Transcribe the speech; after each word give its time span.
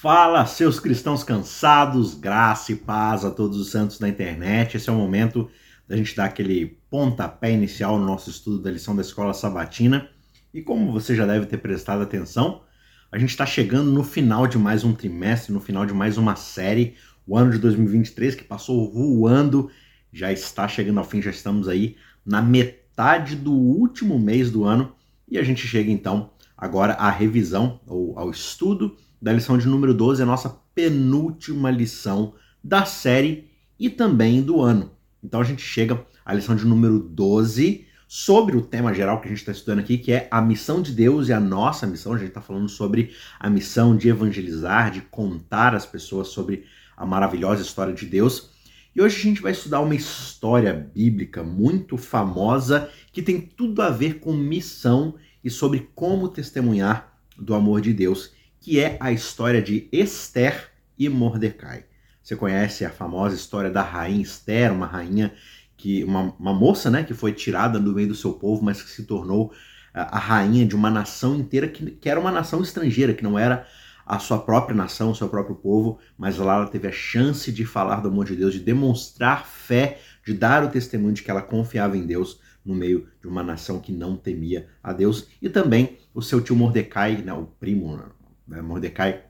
Fala, 0.00 0.46
seus 0.46 0.78
cristãos 0.78 1.24
cansados, 1.24 2.14
graça 2.14 2.70
e 2.70 2.76
paz 2.76 3.24
a 3.24 3.32
todos 3.32 3.58
os 3.58 3.72
santos 3.72 3.98
da 3.98 4.08
internet. 4.08 4.76
Esse 4.76 4.88
é 4.88 4.92
o 4.92 4.96
momento 4.96 5.50
da 5.88 5.96
gente 5.96 6.14
dar 6.14 6.26
aquele 6.26 6.78
pontapé 6.88 7.50
inicial 7.50 7.98
no 7.98 8.06
nosso 8.06 8.30
estudo 8.30 8.60
da 8.60 8.70
lição 8.70 8.94
da 8.94 9.02
escola 9.02 9.34
sabatina. 9.34 10.08
E 10.54 10.62
como 10.62 10.92
você 10.92 11.16
já 11.16 11.26
deve 11.26 11.46
ter 11.46 11.56
prestado 11.56 12.00
atenção, 12.00 12.62
a 13.10 13.18
gente 13.18 13.30
está 13.30 13.44
chegando 13.44 13.90
no 13.90 14.04
final 14.04 14.46
de 14.46 14.56
mais 14.56 14.84
um 14.84 14.94
trimestre, 14.94 15.52
no 15.52 15.58
final 15.58 15.84
de 15.84 15.92
mais 15.92 16.16
uma 16.16 16.36
série. 16.36 16.94
O 17.26 17.36
ano 17.36 17.50
de 17.50 17.58
2023 17.58 18.36
que 18.36 18.44
passou 18.44 18.92
voando, 18.92 19.68
já 20.12 20.30
está 20.30 20.68
chegando 20.68 20.98
ao 20.98 21.04
fim, 21.04 21.20
já 21.20 21.32
estamos 21.32 21.66
aí 21.66 21.96
na 22.24 22.40
metade 22.40 23.34
do 23.34 23.52
último 23.52 24.16
mês 24.16 24.48
do 24.48 24.62
ano 24.62 24.92
e 25.28 25.36
a 25.36 25.42
gente 25.42 25.66
chega 25.66 25.90
então 25.90 26.30
agora 26.56 26.92
à 26.92 27.10
revisão 27.10 27.80
ou 27.84 28.16
ao 28.16 28.30
estudo 28.30 28.96
da 29.20 29.32
lição 29.32 29.58
de 29.58 29.66
número 29.66 29.92
12, 29.92 30.22
a 30.22 30.26
nossa 30.26 30.48
penúltima 30.74 31.70
lição 31.70 32.34
da 32.62 32.84
série 32.84 33.50
e 33.78 33.90
também 33.90 34.42
do 34.42 34.60
ano. 34.60 34.92
Então 35.22 35.40
a 35.40 35.44
gente 35.44 35.62
chega 35.62 36.04
à 36.24 36.32
lição 36.32 36.54
de 36.54 36.64
número 36.64 36.98
12 36.98 37.86
sobre 38.06 38.56
o 38.56 38.62
tema 38.62 38.94
geral 38.94 39.20
que 39.20 39.26
a 39.26 39.30
gente 39.30 39.40
está 39.40 39.52
estudando 39.52 39.80
aqui, 39.80 39.98
que 39.98 40.12
é 40.12 40.28
a 40.30 40.40
missão 40.40 40.80
de 40.80 40.92
Deus 40.92 41.28
e 41.28 41.32
a 41.32 41.40
nossa 41.40 41.86
missão. 41.86 42.14
A 42.14 42.18
gente 42.18 42.28
está 42.28 42.40
falando 42.40 42.68
sobre 42.68 43.12
a 43.38 43.50
missão 43.50 43.96
de 43.96 44.08
evangelizar, 44.08 44.90
de 44.90 45.02
contar 45.02 45.74
às 45.74 45.84
pessoas 45.84 46.28
sobre 46.28 46.64
a 46.96 47.04
maravilhosa 47.04 47.62
história 47.62 47.92
de 47.92 48.06
Deus. 48.06 48.50
E 48.96 49.02
hoje 49.02 49.16
a 49.16 49.22
gente 49.22 49.42
vai 49.42 49.52
estudar 49.52 49.80
uma 49.80 49.94
história 49.94 50.72
bíblica 50.72 51.42
muito 51.42 51.96
famosa 51.96 52.90
que 53.12 53.22
tem 53.22 53.40
tudo 53.40 53.82
a 53.82 53.90
ver 53.90 54.18
com 54.20 54.32
missão 54.32 55.14
e 55.44 55.50
sobre 55.50 55.88
como 55.94 56.28
testemunhar 56.28 57.18
do 57.38 57.54
amor 57.54 57.80
de 57.80 57.92
Deus 57.92 58.32
que 58.68 58.78
é 58.78 58.98
a 59.00 59.10
história 59.10 59.62
de 59.62 59.88
Esther 59.90 60.68
e 60.98 61.08
Mordecai. 61.08 61.86
Você 62.22 62.36
conhece 62.36 62.84
a 62.84 62.90
famosa 62.90 63.34
história 63.34 63.70
da 63.70 63.80
rainha 63.80 64.20
Esther, 64.20 64.70
uma 64.74 64.84
rainha 64.84 65.32
que 65.74 66.04
uma, 66.04 66.34
uma 66.38 66.52
moça, 66.52 66.90
né, 66.90 67.02
que 67.02 67.14
foi 67.14 67.32
tirada 67.32 67.80
do 67.80 67.94
meio 67.94 68.08
do 68.08 68.14
seu 68.14 68.34
povo, 68.34 68.62
mas 68.62 68.82
que 68.82 68.90
se 68.90 69.04
tornou 69.04 69.54
a, 69.94 70.18
a 70.18 70.18
rainha 70.18 70.66
de 70.66 70.76
uma 70.76 70.90
nação 70.90 71.34
inteira 71.34 71.66
que, 71.66 71.92
que 71.92 72.10
era 72.10 72.20
uma 72.20 72.30
nação 72.30 72.60
estrangeira, 72.60 73.14
que 73.14 73.24
não 73.24 73.38
era 73.38 73.66
a 74.04 74.18
sua 74.18 74.38
própria 74.38 74.76
nação, 74.76 75.12
o 75.12 75.14
seu 75.14 75.30
próprio 75.30 75.56
povo, 75.56 75.98
mas 76.18 76.36
lá 76.36 76.56
ela 76.56 76.66
teve 76.66 76.88
a 76.88 76.92
chance 76.92 77.50
de 77.50 77.64
falar 77.64 78.02
do 78.02 78.08
amor 78.08 78.26
de 78.26 78.36
Deus, 78.36 78.52
de 78.52 78.60
demonstrar 78.60 79.46
fé, 79.46 79.98
de 80.26 80.34
dar 80.34 80.62
o 80.62 80.68
testemunho 80.68 81.14
de 81.14 81.22
que 81.22 81.30
ela 81.30 81.40
confiava 81.40 81.96
em 81.96 82.04
Deus 82.04 82.38
no 82.62 82.74
meio 82.74 83.08
de 83.22 83.28
uma 83.28 83.42
nação 83.42 83.80
que 83.80 83.92
não 83.92 84.14
temia 84.14 84.68
a 84.82 84.92
Deus. 84.92 85.26
E 85.40 85.48
também 85.48 85.96
o 86.12 86.20
seu 86.20 86.38
tio 86.42 86.54
Mordecai, 86.54 87.22
né, 87.22 87.32
o 87.32 87.46
primo, 87.46 87.96
né, 88.48 88.62
Mordecai, 88.62 89.24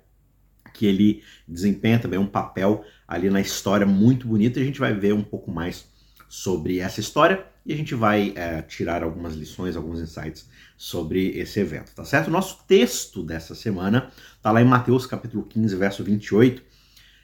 que 0.72 0.86
ele 0.86 1.22
desempenha 1.46 1.98
também 1.98 2.18
um 2.18 2.26
papel 2.26 2.84
ali 3.06 3.28
na 3.28 3.40
história 3.40 3.86
muito 3.86 4.26
bonito 4.26 4.58
e 4.58 4.62
a 4.62 4.64
gente 4.64 4.78
vai 4.78 4.94
ver 4.94 5.12
um 5.12 5.24
pouco 5.24 5.50
mais 5.50 5.86
sobre 6.28 6.78
essa 6.78 7.00
história 7.00 7.44
e 7.64 7.72
a 7.72 7.76
gente 7.76 7.94
vai 7.94 8.32
é, 8.36 8.62
tirar 8.62 9.02
algumas 9.02 9.34
lições, 9.34 9.76
alguns 9.76 10.00
insights 10.00 10.48
sobre 10.76 11.38
esse 11.38 11.58
evento, 11.58 11.94
tá 11.94 12.04
certo? 12.04 12.30
Nosso 12.30 12.64
texto 12.66 13.22
dessa 13.22 13.54
semana 13.54 14.10
tá 14.40 14.52
lá 14.52 14.62
em 14.62 14.64
Mateus 14.64 15.06
capítulo 15.06 15.42
15, 15.42 15.76
verso 15.76 16.04
28, 16.04 16.62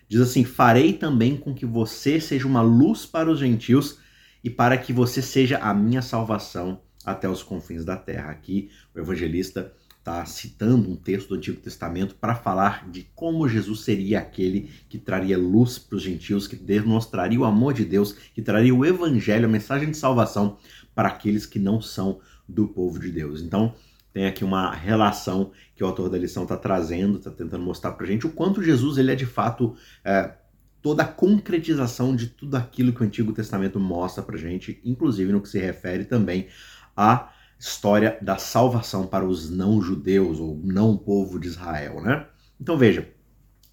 diz 0.08 0.20
assim: 0.20 0.44
Farei 0.44 0.92
também 0.94 1.36
com 1.36 1.54
que 1.54 1.64
você 1.64 2.20
seja 2.20 2.46
uma 2.46 2.62
luz 2.62 3.06
para 3.06 3.30
os 3.30 3.38
gentios 3.38 3.98
e 4.42 4.50
para 4.50 4.76
que 4.76 4.92
você 4.92 5.22
seja 5.22 5.58
a 5.58 5.72
minha 5.72 6.02
salvação 6.02 6.80
até 7.04 7.28
os 7.28 7.42
confins 7.42 7.84
da 7.84 7.96
terra. 7.96 8.30
Aqui 8.30 8.70
o 8.94 8.98
evangelista 8.98 9.72
está 10.04 10.22
citando 10.26 10.90
um 10.90 10.96
texto 10.96 11.30
do 11.30 11.36
Antigo 11.36 11.58
Testamento 11.58 12.14
para 12.14 12.34
falar 12.34 12.86
de 12.90 13.08
como 13.14 13.48
Jesus 13.48 13.80
seria 13.80 14.18
aquele 14.18 14.70
que 14.86 14.98
traria 14.98 15.38
luz 15.38 15.78
para 15.78 15.96
os 15.96 16.02
gentios, 16.02 16.46
que 16.46 16.54
demonstraria 16.54 17.40
o 17.40 17.44
amor 17.46 17.72
de 17.72 17.86
Deus, 17.86 18.12
que 18.12 18.42
traria 18.42 18.74
o 18.74 18.84
evangelho, 18.84 19.46
a 19.46 19.48
mensagem 19.48 19.90
de 19.90 19.96
salvação 19.96 20.58
para 20.94 21.08
aqueles 21.08 21.46
que 21.46 21.58
não 21.58 21.80
são 21.80 22.20
do 22.46 22.68
povo 22.68 22.98
de 22.98 23.10
Deus. 23.10 23.40
Então, 23.40 23.74
tem 24.12 24.26
aqui 24.26 24.44
uma 24.44 24.74
relação 24.74 25.52
que 25.74 25.82
o 25.82 25.86
autor 25.86 26.10
da 26.10 26.18
lição 26.18 26.42
está 26.42 26.58
trazendo, 26.58 27.16
está 27.16 27.30
tentando 27.30 27.64
mostrar 27.64 27.92
para 27.92 28.04
a 28.04 28.08
gente 28.08 28.26
o 28.26 28.30
quanto 28.30 28.62
Jesus 28.62 28.98
ele 28.98 29.10
é 29.10 29.16
de 29.16 29.26
fato 29.26 29.74
é, 30.04 30.34
toda 30.82 31.02
a 31.02 31.08
concretização 31.08 32.14
de 32.14 32.26
tudo 32.26 32.56
aquilo 32.56 32.92
que 32.92 33.00
o 33.00 33.06
Antigo 33.06 33.32
Testamento 33.32 33.80
mostra 33.80 34.22
para 34.22 34.36
a 34.36 34.38
gente, 34.38 34.78
inclusive 34.84 35.32
no 35.32 35.40
que 35.40 35.48
se 35.48 35.58
refere 35.58 36.04
também 36.04 36.48
a 36.94 37.32
história 37.58 38.18
da 38.20 38.36
salvação 38.36 39.06
para 39.06 39.24
os 39.24 39.50
não-judeus 39.50 40.38
ou 40.38 40.60
não 40.62 40.96
povo 40.96 41.38
de 41.38 41.48
Israel, 41.48 42.00
né? 42.02 42.26
Então 42.60 42.76
veja, 42.76 43.08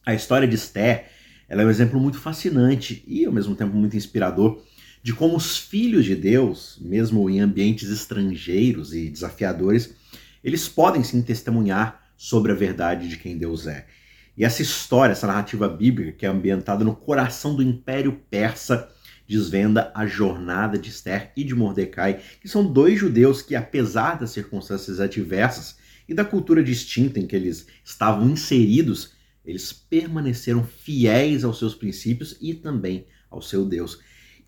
a 0.05 0.13
história 0.13 0.47
de 0.47 0.55
Esther 0.55 1.09
ela 1.47 1.63
é 1.63 1.65
um 1.65 1.69
exemplo 1.69 1.99
muito 1.99 2.17
fascinante 2.17 3.03
e 3.05 3.25
ao 3.25 3.33
mesmo 3.33 3.55
tempo 3.55 3.75
muito 3.75 3.97
inspirador 3.97 4.63
de 5.03 5.13
como 5.13 5.35
os 5.35 5.57
filhos 5.57 6.05
de 6.05 6.15
Deus, 6.15 6.77
mesmo 6.79 7.29
em 7.29 7.41
ambientes 7.41 7.89
estrangeiros 7.89 8.93
e 8.93 9.09
desafiadores, 9.09 9.93
eles 10.43 10.69
podem 10.69 11.03
sim 11.03 11.21
testemunhar 11.21 12.01
sobre 12.15 12.51
a 12.51 12.55
verdade 12.55 13.09
de 13.09 13.17
quem 13.17 13.37
Deus 13.37 13.67
é. 13.67 13.85
E 14.37 14.45
essa 14.45 14.61
história, 14.61 15.11
essa 15.11 15.27
narrativa 15.27 15.67
bíblica 15.67 16.11
que 16.11 16.25
é 16.25 16.29
ambientada 16.29 16.83
no 16.83 16.95
coração 16.95 17.55
do 17.55 17.63
Império 17.63 18.21
Persa, 18.29 18.89
desvenda 19.31 19.93
a 19.95 20.05
jornada 20.05 20.77
de 20.77 20.89
Esther 20.89 21.31
e 21.37 21.45
de 21.45 21.55
Mordecai, 21.55 22.19
que 22.41 22.49
são 22.49 22.69
dois 22.69 22.99
judeus 22.99 23.41
que, 23.41 23.55
apesar 23.55 24.19
das 24.19 24.31
circunstâncias 24.31 24.99
adversas 24.99 25.77
e 26.05 26.13
da 26.13 26.25
cultura 26.25 26.61
distinta 26.61 27.17
em 27.17 27.25
que 27.25 27.33
eles 27.33 27.65
estavam 27.81 28.29
inseridos, 28.29 29.13
eles 29.45 29.71
permaneceram 29.71 30.65
fiéis 30.65 31.45
aos 31.45 31.59
seus 31.59 31.73
princípios 31.73 32.37
e 32.41 32.53
também 32.53 33.07
ao 33.29 33.41
seu 33.41 33.63
Deus. 33.65 33.99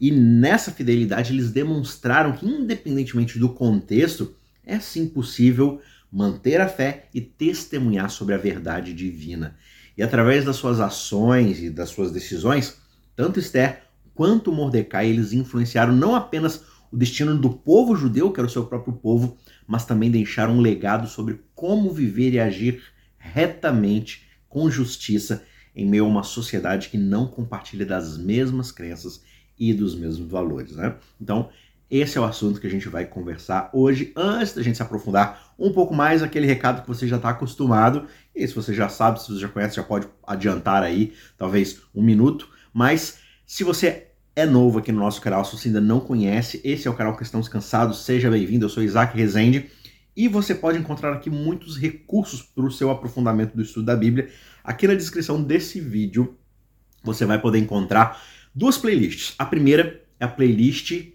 E 0.02 0.12
nessa 0.12 0.70
fidelidade 0.70 1.32
eles 1.32 1.50
demonstraram 1.50 2.34
que, 2.34 2.46
independentemente 2.46 3.40
do 3.40 3.54
contexto, 3.54 4.36
é 4.66 4.82
sim 4.82 5.08
possível 5.08 5.82
manter 6.12 6.60
a 6.60 6.68
fé 6.68 7.08
e 7.14 7.22
testemunhar 7.22 8.10
sobre 8.10 8.36
a 8.36 8.38
verdade 8.38 8.94
divina. 8.94 9.56
E 9.98 10.04
através 10.04 10.44
das 10.44 10.58
suas 10.58 10.82
ações 10.82 11.64
e 11.64 11.70
das 11.70 11.88
suas 11.88 12.12
decisões, 12.12 12.76
tanto 13.16 13.40
Esther 13.40 13.93
quanto 14.14 14.52
Mordecai, 14.52 15.10
eles 15.10 15.34
influenciaram 15.34 15.96
não 15.96 16.16
apenas 16.16 16.64
o 16.92 16.98
destino 16.98 17.36
do 17.36 17.50
povo 17.50 17.96
judeu, 17.96 18.32
que 18.32 18.40
era 18.40 18.48
o 18.48 18.50
seu 18.50 18.66
próprio 18.66 18.94
povo, 18.94 19.38
mas 19.66 19.86
também 19.86 20.12
deixaram 20.12 20.56
um 20.56 20.62
legado 20.62 21.08
sobre 21.08 21.42
como 21.56 21.92
viver 21.92 22.34
e 22.34 22.40
agir 22.40 22.84
retamente, 23.18 24.28
com 24.48 24.70
justiça, 24.70 25.44
em 25.76 25.88
meio 25.88 26.06
a 26.06 26.08
uma 26.08 26.24
sociedade 26.24 26.90
que 26.90 26.98
não 26.98 27.26
compartilha 27.26 27.86
das 27.86 28.18
mesmas 28.18 28.72
crenças 28.72 29.24
e 29.58 29.74
dos 29.74 29.96
mesmos 29.96 30.30
valores. 30.30 30.76
Né? 30.76 30.96
Então, 31.20 31.50
esse 31.90 32.18
é 32.18 32.22
o 32.22 32.26
assunto 32.26 32.60
que 32.60 32.68
a 32.68 32.70
gente 32.70 32.90
vai 32.90 33.06
conversar 33.06 33.70
hoje. 33.74 34.12
Antes 34.16 34.54
da 34.54 34.62
gente 34.62 34.76
se 34.78 34.84
aprofundar 34.84 35.54
um 35.58 35.72
pouco 35.72 35.94
mais, 35.94 36.22
aquele 36.22 36.46
recado 36.46 36.82
que 36.82 36.88
você 36.88 37.08
já 37.08 37.18
está 37.18 37.30
acostumado. 37.30 38.08
E 38.36 38.48
se 38.48 38.54
você 38.54 38.74
já 38.74 38.90
sabe, 38.90 39.22
se 39.22 39.32
você 39.32 39.40
já 39.40 39.48
conhece, 39.48 39.76
já 39.76 39.84
pode 39.84 40.08
adiantar 40.26 40.84
aí, 40.84 41.14
talvez 41.38 41.82
um 41.94 42.04
minuto. 42.04 42.50
Mas 42.74 43.20
se 43.46 43.64
você 43.64 44.08
é 44.36 44.46
novo 44.46 44.80
aqui 44.80 44.92
no 44.92 45.00
nosso 45.00 45.22
canal, 45.22 45.44
se 45.46 45.56
você 45.56 45.68
ainda 45.68 45.82
não 45.82 46.00
conhece, 46.00 46.62
esse 46.64 46.88
é 46.88 46.92
o 46.92 46.96
canal 46.96 47.16
Cristãos 47.16 47.48
Cansados, 47.48 48.04
seja 48.04 48.30
bem-vindo, 48.30 48.66
eu 48.66 48.70
sou 48.70 48.82
Isaac 48.82 49.16
Rezende 49.16 49.70
e 50.16 50.28
você 50.28 50.56
pode 50.56 50.78
encontrar 50.78 51.14
aqui 51.14 51.30
muitos 51.30 51.78
recursos 51.78 52.42
para 52.42 52.64
o 52.64 52.72
seu 52.72 52.90
aprofundamento 52.90 53.56
do 53.56 53.62
estudo 53.62 53.86
da 53.86 53.96
Bíblia. 53.96 54.30
Aqui 54.64 54.88
na 54.88 54.94
descrição 54.96 55.42
desse 55.42 55.80
vídeo 55.80 56.38
você 57.04 57.26
vai 57.26 57.40
poder 57.40 57.60
encontrar 57.60 58.22
duas 58.56 58.78
playlists. 58.78 59.36
A 59.38 59.46
primeira 59.46 60.02
é 60.20 60.26
a 60.26 60.28
playlist 60.28 61.10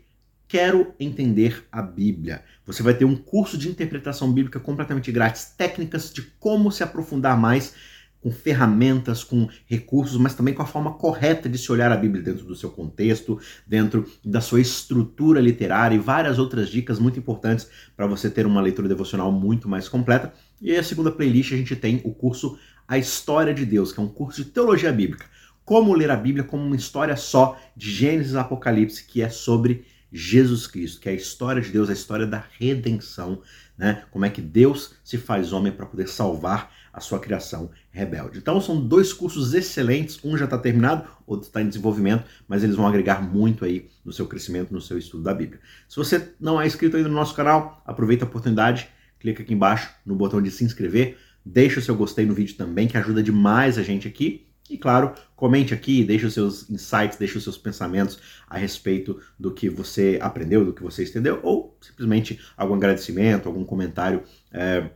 Quero 0.47 0.95
Entender 0.99 1.67
a 1.71 1.83
Bíblia. 1.83 2.43
Você 2.67 2.83
vai 2.83 2.95
ter 2.95 3.05
um 3.05 3.17
curso 3.17 3.57
de 3.57 3.69
interpretação 3.69 4.33
bíblica 4.33 4.61
completamente 4.61 5.11
grátis, 5.13 5.47
técnicas 5.57 6.13
de 6.13 6.23
como 6.23 6.71
se 6.71 6.83
aprofundar 6.83 7.39
mais 7.39 7.75
com 8.21 8.31
ferramentas, 8.31 9.23
com 9.23 9.49
recursos, 9.67 10.19
mas 10.19 10.35
também 10.35 10.55
com 10.55 10.63
a 10.63 10.67
forma 10.67 10.95
correta 10.95 11.49
de 11.49 11.57
se 11.57 11.71
olhar 11.71 11.93
a 11.93 11.97
Bíblia 11.97 12.23
dentro 12.23 12.45
do 12.45 12.57
seu 12.57 12.71
contexto, 12.71 13.41
dentro 13.67 14.07
da 14.25 14.41
sua 14.41 14.61
estrutura 14.61 15.41
literária 15.41 15.95
e 15.95 15.99
várias 15.99 16.39
outras 16.39 16.69
dicas 16.69 16.99
muito 16.99 17.19
importantes 17.19 17.69
para 17.97 18.07
você 18.07 18.29
ter 18.29 18.47
uma 18.47 18.61
leitura 18.61 18.89
devocional 18.89 19.31
muito 19.31 19.69
mais 19.69 19.89
completa. 19.89 20.33
E 20.61 20.75
a 20.75 20.83
segunda 20.83 21.13
playlist 21.13 21.53
a 21.53 21.57
gente 21.57 21.77
tem 21.77 22.01
o 22.05 22.13
curso 22.13 22.59
A 22.87 22.99
História 22.99 23.55
de 23.55 23.65
Deus, 23.65 23.93
que 23.93 24.01
é 24.01 24.03
um 24.03 24.09
curso 24.09 24.43
de 24.43 24.51
teologia 24.51 24.93
bíblica. 24.93 25.27
Como 25.65 25.95
ler 25.95 26.11
a 26.11 26.17
Bíblia 26.17 26.45
como 26.45 26.65
uma 26.65 26.77
história 26.77 27.17
só 27.17 27.57
de 27.77 27.91
Gênesis 27.91 28.33
e 28.33 28.39
Apocalipse, 28.39 29.05
que 29.05 29.23
é 29.23 29.29
sobre 29.29 29.85
Jesus 30.11 30.67
Cristo, 30.67 31.01
que 31.01 31.09
é 31.09 31.13
a 31.13 31.15
história 31.15 31.61
de 31.61 31.71
Deus, 31.71 31.91
a 31.91 31.93
história 31.93 32.27
da 32.27 32.43
redenção, 32.59 33.43
né? 33.77 34.05
Como 34.11 34.25
é 34.25 34.31
que 34.31 34.41
Deus 34.41 34.95
se 35.05 35.19
faz 35.19 35.53
homem 35.53 35.71
para 35.71 35.87
poder 35.87 36.09
salvar 36.09 36.73
a 36.99 37.01
sua 37.01 37.19
criação 37.19 37.71
rebelde. 37.91 38.39
Então 38.39 38.61
são 38.61 38.87
dois 38.87 39.13
cursos 39.13 39.55
excelentes, 39.55 40.19
um 40.25 40.37
já 40.37 40.45
está 40.45 40.59
terminado, 40.59 41.09
outro 41.27 41.47
está 41.47 41.63
em 41.63 41.69
desenvolvimento, 41.69 42.25
mas 42.47 42.63
eles 42.63 42.77
vão 42.77 42.87
agregar 42.87 43.23
muito 43.23 43.65
aí 43.65 43.89
no 44.05 44.13
seu 44.13 44.27
crescimento, 44.27 44.73
no 44.73 44.81
seu 44.81 44.99
estudo 44.99 45.23
da 45.23 45.33
Bíblia. 45.33 45.61
Se 45.89 45.97
você 45.97 46.33
não 46.39 46.61
é 46.61 46.67
inscrito 46.67 46.97
ainda 46.97 47.09
no 47.09 47.15
nosso 47.15 47.35
canal, 47.35 47.83
aproveita 47.87 48.25
a 48.25 48.29
oportunidade, 48.29 48.89
clica 49.19 49.43
aqui 49.43 49.55
embaixo 49.55 49.91
no 50.05 50.15
botão 50.15 50.43
de 50.43 50.51
se 50.51 50.65
inscrever, 50.65 51.17
Deixa 51.51 51.81
o 51.81 51.83
seu 51.83 51.97
gostei 51.97 52.27
no 52.27 52.35
vídeo 52.35 52.57
também, 52.57 52.87
que 52.87 52.99
ajuda 52.99 53.23
demais 53.23 53.79
a 53.79 53.83
gente 53.83 54.07
aqui. 54.07 54.47
E 54.69 54.77
claro, 54.77 55.15
comente 55.35 55.73
aqui, 55.73 56.05
deixe 56.05 56.27
os 56.27 56.35
seus 56.35 56.69
insights, 56.69 57.17
deixe 57.17 57.39
os 57.39 57.43
seus 57.43 57.57
pensamentos 57.57 58.19
a 58.47 58.59
respeito 58.59 59.19
do 59.39 59.51
que 59.51 59.71
você 59.71 60.19
aprendeu, 60.21 60.63
do 60.63 60.75
que 60.75 60.83
você 60.83 61.05
entendeu, 61.05 61.41
ou 61.43 61.79
simplesmente 61.81 62.39
algum 62.55 62.75
agradecimento, 62.75 63.49
algum 63.49 63.65
comentário 63.65 64.23
é, 64.53 64.91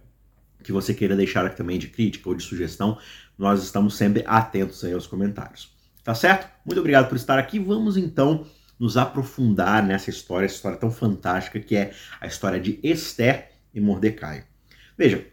que 0.62 0.72
você 0.72 0.94
queira 0.94 1.16
deixar 1.16 1.44
aqui 1.44 1.56
também 1.56 1.78
de 1.78 1.88
crítica 1.88 2.28
ou 2.28 2.34
de 2.34 2.42
sugestão. 2.42 2.98
Nós 3.36 3.62
estamos 3.62 3.96
sempre 3.96 4.22
atentos 4.26 4.84
aí 4.84 4.92
aos 4.92 5.06
comentários. 5.06 5.72
Tá 6.04 6.14
certo? 6.14 6.48
Muito 6.64 6.78
obrigado 6.80 7.08
por 7.08 7.16
estar 7.16 7.38
aqui. 7.38 7.58
Vamos 7.58 7.96
então 7.96 8.46
nos 8.78 8.96
aprofundar 8.96 9.82
nessa 9.82 10.10
história, 10.10 10.46
essa 10.46 10.56
história 10.56 10.78
tão 10.78 10.90
fantástica 10.90 11.60
que 11.60 11.76
é 11.76 11.92
a 12.20 12.26
história 12.26 12.58
de 12.58 12.80
Esther 12.82 13.50
e 13.72 13.80
Mordecai. 13.80 14.44
Veja, 14.96 15.26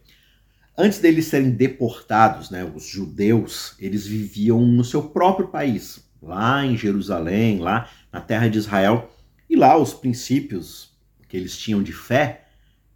Antes 0.81 1.00
deles 1.00 1.26
serem 1.26 1.52
deportados, 1.52 2.50
né, 2.50 2.64
os 2.64 2.88
judeus, 2.88 3.76
eles 3.80 4.08
viviam 4.08 4.62
no 4.62 4.86
seu 4.86 5.04
próprio 5.04 5.50
país, 5.50 6.10
lá 6.22 6.66
em 6.66 6.78
Jerusalém, 6.78 7.60
lá 7.60 7.90
na 8.10 8.22
terra 8.22 8.48
de 8.48 8.60
Israel, 8.60 9.14
e 9.50 9.58
lá 9.58 9.78
os 9.78 9.94
princípios 9.94 10.98
que 11.28 11.36
eles 11.36 11.58
tinham 11.58 11.84
de 11.84 11.92
fé 11.92 12.46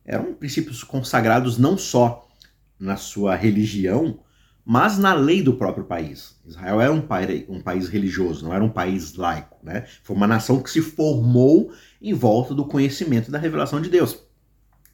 eram 0.05 0.33
princípios 0.33 0.81
consagrados 0.81 1.57
não 1.57 1.77
só 1.77 2.22
na 2.83 2.97
sua 2.97 3.35
religião, 3.35 4.19
mas 4.65 4.97
na 4.97 5.13
lei 5.13 5.41
do 5.41 5.53
próprio 5.53 5.85
país. 5.85 6.37
Israel 6.45 6.81
era 6.81 6.91
um, 6.91 7.01
pai, 7.01 7.45
um 7.47 7.61
país 7.61 7.87
religioso, 7.87 8.45
não 8.45 8.53
era 8.53 8.63
um 8.63 8.69
país 8.69 9.15
laico. 9.15 9.57
Né? 9.63 9.85
Foi 10.03 10.15
uma 10.15 10.27
nação 10.27 10.61
que 10.61 10.69
se 10.69 10.81
formou 10.81 11.71
em 12.01 12.13
volta 12.13 12.53
do 12.53 12.65
conhecimento 12.65 13.31
da 13.31 13.39
revelação 13.39 13.81
de 13.81 13.89
Deus. 13.89 14.19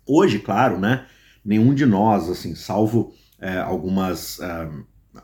Hoje, 0.06 0.40
claro, 0.40 0.80
né, 0.80 1.06
nenhum 1.44 1.74
de 1.74 1.86
nós, 1.86 2.30
assim, 2.30 2.54
salvo 2.56 3.14
é, 3.40 3.58
algumas 3.58 4.40
é, 4.40 4.70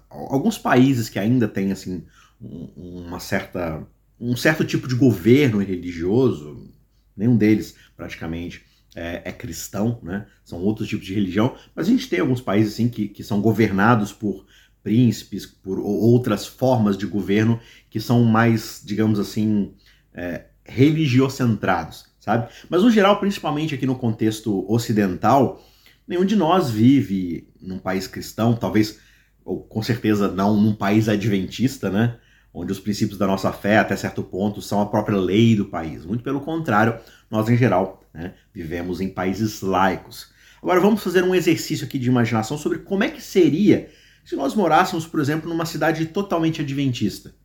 alguns 0.10 0.58
países 0.58 1.10
que 1.10 1.20
ainda 1.20 1.48
têm 1.48 1.72
assim 1.72 2.06
uma 2.40 3.20
certa 3.20 3.86
um 4.20 4.36
certo 4.36 4.64
tipo 4.64 4.88
de 4.88 4.96
governo 4.96 5.60
religioso, 5.60 6.70
nenhum 7.16 7.36
deles 7.36 7.76
praticamente 7.98 8.66
é, 8.96 9.22
é, 9.26 9.32
cristão, 9.32 10.00
né? 10.02 10.26
São 10.44 10.60
outros 10.60 10.88
tipos 10.88 11.06
de 11.06 11.14
religião, 11.14 11.56
mas 11.76 11.88
a 11.88 11.90
gente 11.90 12.10
tem 12.10 12.20
alguns 12.20 12.42
países 12.42 12.74
assim 12.74 12.90
que, 12.90 13.08
que 13.08 13.24
são 13.24 13.42
governados 13.42 14.12
por 14.14 14.46
príncipes, 14.82 15.46
por 15.46 15.80
outras 15.80 16.46
formas 16.46 16.98
de 16.98 17.06
governo 17.06 17.60
que 17.90 18.00
são 18.00 18.24
mais, 18.24 18.82
digamos 18.86 19.20
assim, 19.20 19.74
é, 20.14 20.46
religiocentrados, 20.64 22.06
sabe? 22.20 22.50
Mas 22.70 22.84
no 22.84 22.90
geral, 22.90 23.20
principalmente 23.20 23.76
aqui 23.76 23.86
no 23.86 23.96
contexto 23.96 24.66
ocidental, 24.72 25.62
Nenhum 26.08 26.26
de 26.26 26.36
nós 26.36 26.70
vive 26.70 27.50
num 27.60 27.80
país 27.80 28.08
cristão, 28.08 28.54
talvez, 28.54 29.00
ou 29.44 29.64
com 29.64 29.82
certeza 29.82 30.32
não 30.32 30.56
num 30.56 30.76
país 30.76 31.10
adventista, 31.10 31.90
né? 31.90 32.18
Onde 32.54 32.72
os 32.72 32.80
princípios 32.80 33.18
da 33.18 33.28
nossa 33.28 33.52
fé, 33.52 33.80
até 33.80 33.96
certo 33.96 34.24
ponto, 34.24 34.62
são 34.62 34.80
a 34.80 34.86
própria 34.86 35.18
lei 35.18 35.56
do 35.56 35.66
país. 35.66 36.06
Muito 36.06 36.24
pelo 36.24 36.42
contrário, 36.42 37.00
nós, 37.30 37.50
em 37.50 37.58
geral, 37.58 38.04
né, 38.14 38.34
vivemos 38.54 39.02
em 39.02 39.10
países 39.10 39.62
laicos. 39.62 40.34
Agora, 40.62 40.80
vamos 40.80 41.04
fazer 41.04 41.24
um 41.24 41.36
exercício 41.36 41.86
aqui 41.86 42.00
de 42.00 42.10
imaginação 42.10 42.58
sobre 42.58 42.80
como 42.80 43.04
é 43.04 43.10
que 43.10 43.22
seria 43.22 43.90
se 44.24 44.36
nós 44.36 44.56
morássemos, 44.56 45.06
por 45.06 45.20
exemplo, 45.20 45.48
numa 45.48 45.66
cidade 45.66 46.08
totalmente 46.08 46.62
adventista. 46.62 47.36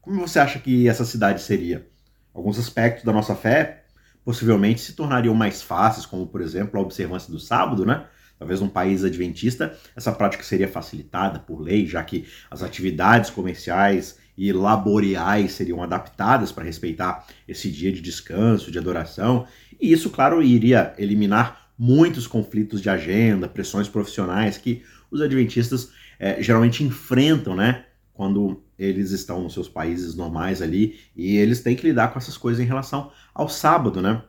Como 0.00 0.20
você 0.26 0.38
acha 0.38 0.58
que 0.58 0.88
essa 0.88 1.04
cidade 1.04 1.40
seria? 1.40 1.88
Alguns 2.34 2.58
aspectos 2.58 3.04
da 3.04 3.12
nossa 3.12 3.34
fé 3.34 3.84
possivelmente 4.24 4.80
se 4.80 4.94
tornariam 4.94 5.34
mais 5.34 5.62
fáceis, 5.62 6.04
como 6.04 6.26
por 6.26 6.40
exemplo 6.40 6.78
a 6.78 6.82
observância 6.82 7.30
do 7.30 7.38
sábado, 7.38 7.86
né? 7.86 8.06
Talvez 8.38 8.60
num 8.60 8.68
país 8.68 9.04
adventista 9.04 9.78
essa 9.94 10.10
prática 10.10 10.42
seria 10.42 10.68
facilitada 10.68 11.38
por 11.38 11.60
lei, 11.60 11.86
já 11.86 12.02
que 12.02 12.26
as 12.50 12.62
atividades 12.62 13.30
comerciais 13.30 14.18
e 14.36 14.52
laboriais 14.52 15.52
seriam 15.52 15.82
adaptadas 15.82 16.52
para 16.52 16.64
respeitar 16.64 17.26
esse 17.48 17.70
dia 17.70 17.92
de 17.92 18.00
descanso, 18.00 18.70
de 18.70 18.78
adoração, 18.78 19.46
e 19.80 19.92
isso, 19.92 20.10
claro, 20.10 20.42
iria 20.42 20.94
eliminar 20.98 21.70
muitos 21.78 22.26
conflitos 22.26 22.80
de 22.80 22.88
agenda, 22.88 23.48
pressões 23.48 23.88
profissionais 23.88 24.56
que 24.56 24.82
os 25.10 25.20
adventistas 25.20 25.90
é, 26.18 26.42
geralmente 26.42 26.82
enfrentam, 26.82 27.54
né? 27.54 27.84
Quando 28.12 28.62
eles 28.78 29.10
estão 29.10 29.42
nos 29.42 29.52
seus 29.52 29.68
países 29.68 30.14
normais 30.14 30.62
ali 30.62 30.98
e 31.14 31.36
eles 31.36 31.62
têm 31.62 31.76
que 31.76 31.86
lidar 31.86 32.08
com 32.08 32.18
essas 32.18 32.36
coisas 32.36 32.62
em 32.62 32.66
relação 32.66 33.10
ao 33.34 33.48
sábado, 33.48 34.00
né? 34.00 34.22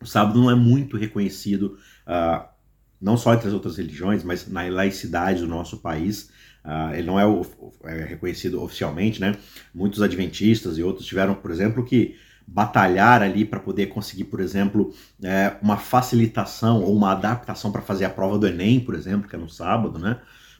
O 0.00 0.06
sábado 0.06 0.40
não 0.40 0.50
é 0.50 0.54
muito 0.54 0.96
reconhecido, 0.96 1.78
uh, 2.06 2.46
não 3.00 3.16
só 3.16 3.34
entre 3.34 3.48
as 3.48 3.54
outras 3.54 3.76
religiões, 3.76 4.22
mas 4.22 4.48
na 4.48 4.62
laicidade 4.68 5.40
do 5.40 5.46
nosso 5.46 5.78
país. 5.78 6.30
Uh, 6.64 6.94
ele 6.94 7.06
não 7.06 7.18
é, 7.18 7.24
é, 7.84 8.04
reconhecido 8.04 8.62
oficialmente, 8.62 9.20
né? 9.20 9.36
Muitos 9.74 10.02
adventistas 10.02 10.76
e 10.76 10.82
outros 10.82 11.06
tiveram, 11.06 11.34
por 11.34 11.50
exemplo, 11.50 11.84
que 11.84 12.16
batalhar 12.46 13.22
ali 13.22 13.44
para 13.44 13.60
poder 13.60 13.86
conseguir, 13.86 14.24
por 14.24 14.40
exemplo, 14.40 14.92
é, 15.22 15.56
uma 15.62 15.76
facilitação 15.76 16.82
ou 16.82 16.94
uma 16.94 17.12
adaptação 17.12 17.70
para 17.70 17.82
fazer 17.82 18.04
a 18.04 18.10
prova 18.10 18.38
do 18.38 18.46
Enem, 18.46 18.80
por 18.80 18.94
exemplo, 18.94 19.28
que 19.28 19.36
é 19.36 19.38
no 19.38 19.48
sábado, 19.48 19.98
né? 19.98 20.18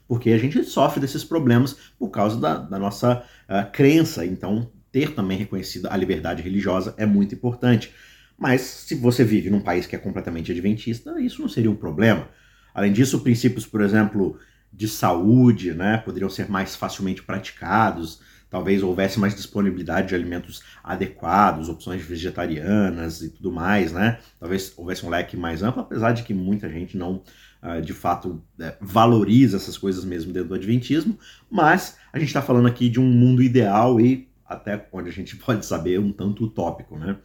porque 0.08 0.30
a 0.30 0.38
gente 0.38 0.64
sofre 0.64 0.98
desses 0.98 1.22
problemas 1.22 1.76
por 1.98 2.08
causa 2.08 2.40
da, 2.40 2.56
da 2.56 2.78
nossa 2.78 3.18
uh, 3.18 3.70
crença. 3.70 4.24
Então, 4.24 4.72
ter 4.90 5.14
também 5.14 5.36
reconhecido 5.36 5.86
a 5.90 5.96
liberdade 5.96 6.42
religiosa 6.42 6.94
é 6.96 7.04
muito 7.04 7.34
importante. 7.34 7.92
Mas 8.38 8.62
se 8.62 8.94
você 8.94 9.22
vive 9.22 9.50
num 9.50 9.60
país 9.60 9.86
que 9.86 9.94
é 9.94 9.98
completamente 9.98 10.50
adventista, 10.50 11.20
isso 11.20 11.42
não 11.42 11.48
seria 11.48 11.70
um 11.70 11.76
problema. 11.76 12.26
Além 12.72 12.92
disso, 12.92 13.20
princípios, 13.20 13.66
por 13.66 13.82
exemplo, 13.82 14.38
de 14.72 14.88
saúde, 14.88 15.72
né, 15.72 15.98
poderiam 15.98 16.30
ser 16.30 16.48
mais 16.48 16.76
facilmente 16.76 17.22
praticados. 17.22 18.20
Talvez 18.50 18.82
houvesse 18.82 19.20
mais 19.20 19.34
disponibilidade 19.34 20.08
de 20.08 20.14
alimentos 20.14 20.62
adequados, 20.82 21.68
opções 21.68 22.02
vegetarianas 22.02 23.20
e 23.20 23.28
tudo 23.28 23.52
mais, 23.52 23.92
né? 23.92 24.20
Talvez 24.40 24.72
houvesse 24.74 25.04
um 25.04 25.10
leque 25.10 25.36
mais 25.36 25.62
amplo, 25.62 25.82
apesar 25.82 26.12
de 26.12 26.22
que 26.22 26.32
muita 26.32 26.66
gente 26.66 26.96
não 26.96 27.22
uh, 27.62 27.82
de 27.82 27.92
fato 27.92 28.42
uh, 28.58 28.72
valoriza 28.80 29.58
essas 29.58 29.76
coisas 29.76 30.02
mesmo 30.02 30.32
dentro 30.32 30.48
do 30.48 30.54
Adventismo, 30.54 31.18
mas 31.50 31.98
a 32.10 32.18
gente 32.18 32.28
está 32.28 32.40
falando 32.40 32.68
aqui 32.68 32.88
de 32.88 32.98
um 32.98 33.06
mundo 33.06 33.42
ideal 33.42 34.00
e 34.00 34.28
até 34.46 34.88
onde 34.92 35.10
a 35.10 35.12
gente 35.12 35.36
pode 35.44 35.66
saber 35.66 36.00
um 36.00 36.10
tanto 36.10 36.44
utópico, 36.44 36.98
né? 36.98 37.18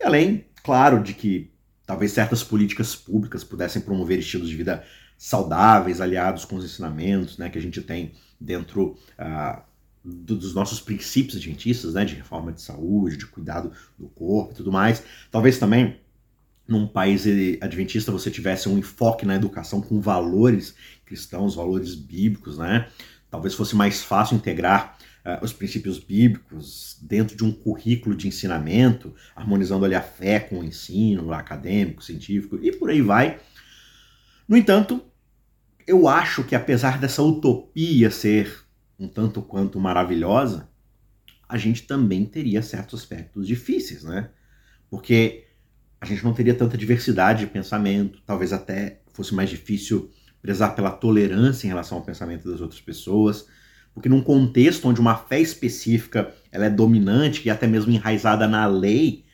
E 0.00 0.04
além, 0.04 0.46
claro, 0.64 1.00
de 1.00 1.14
que 1.14 1.52
talvez 1.86 2.12
certas 2.12 2.42
políticas 2.42 2.96
públicas 2.96 3.44
pudessem 3.44 3.82
promover 3.82 4.18
estilos 4.18 4.48
de 4.48 4.56
vida 4.56 4.82
saudáveis, 5.20 6.00
aliados 6.00 6.46
com 6.46 6.56
os 6.56 6.64
ensinamentos 6.64 7.36
né, 7.36 7.50
que 7.50 7.58
a 7.58 7.60
gente 7.60 7.82
tem 7.82 8.12
dentro 8.40 8.96
uh, 9.18 9.60
dos 10.02 10.54
nossos 10.54 10.80
princípios 10.80 11.36
adventistas, 11.36 11.92
né, 11.92 12.06
de 12.06 12.14
reforma 12.14 12.50
de 12.50 12.62
saúde, 12.62 13.18
de 13.18 13.26
cuidado 13.26 13.70
do 13.98 14.08
corpo 14.08 14.52
e 14.52 14.54
tudo 14.54 14.72
mais. 14.72 15.04
Talvez 15.30 15.58
também 15.58 16.00
num 16.66 16.86
país 16.86 17.26
adventista 17.60 18.10
você 18.10 18.30
tivesse 18.30 18.66
um 18.66 18.78
enfoque 18.78 19.26
na 19.26 19.34
educação 19.34 19.82
com 19.82 20.00
valores 20.00 20.74
cristãos, 21.04 21.54
valores 21.54 21.94
bíblicos, 21.94 22.56
né? 22.56 22.88
Talvez 23.30 23.52
fosse 23.52 23.76
mais 23.76 24.02
fácil 24.02 24.36
integrar 24.36 24.96
uh, 25.22 25.44
os 25.44 25.52
princípios 25.52 25.98
bíblicos 25.98 26.96
dentro 27.02 27.36
de 27.36 27.44
um 27.44 27.52
currículo 27.52 28.16
de 28.16 28.26
ensinamento, 28.26 29.14
harmonizando 29.36 29.84
ali 29.84 29.94
a 29.94 30.00
fé 30.00 30.40
com 30.40 30.60
o 30.60 30.64
ensino 30.64 31.30
acadêmico, 31.34 32.02
científico 32.02 32.58
e 32.62 32.72
por 32.72 32.88
aí 32.88 33.02
vai. 33.02 33.38
No 34.48 34.56
entanto, 34.56 35.04
eu 35.86 36.08
acho 36.08 36.44
que 36.44 36.54
apesar 36.54 36.98
dessa 36.98 37.22
utopia 37.22 38.10
ser 38.10 38.64
um 38.98 39.08
tanto 39.08 39.42
quanto 39.42 39.80
maravilhosa, 39.80 40.68
a 41.48 41.58
gente 41.58 41.82
também 41.82 42.24
teria 42.24 42.62
certos 42.62 43.00
aspectos 43.00 43.46
difíceis, 43.46 44.04
né? 44.04 44.30
Porque 44.88 45.46
a 46.00 46.06
gente 46.06 46.24
não 46.24 46.32
teria 46.32 46.54
tanta 46.54 46.78
diversidade 46.78 47.40
de 47.40 47.46
pensamento, 47.46 48.22
talvez 48.24 48.52
até 48.52 49.00
fosse 49.12 49.34
mais 49.34 49.50
difícil 49.50 50.10
prezar 50.40 50.74
pela 50.74 50.90
tolerância 50.90 51.66
em 51.66 51.70
relação 51.70 51.98
ao 51.98 52.04
pensamento 52.04 52.50
das 52.50 52.60
outras 52.60 52.80
pessoas, 52.80 53.46
porque 53.92 54.08
num 54.08 54.22
contexto 54.22 54.88
onde 54.88 55.00
uma 55.00 55.16
fé 55.16 55.40
específica 55.40 56.32
ela 56.50 56.66
é 56.66 56.70
dominante 56.70 57.42
e 57.44 57.50
até 57.50 57.66
mesmo 57.66 57.92
enraizada 57.92 58.46
na 58.46 58.66
lei, 58.66 59.24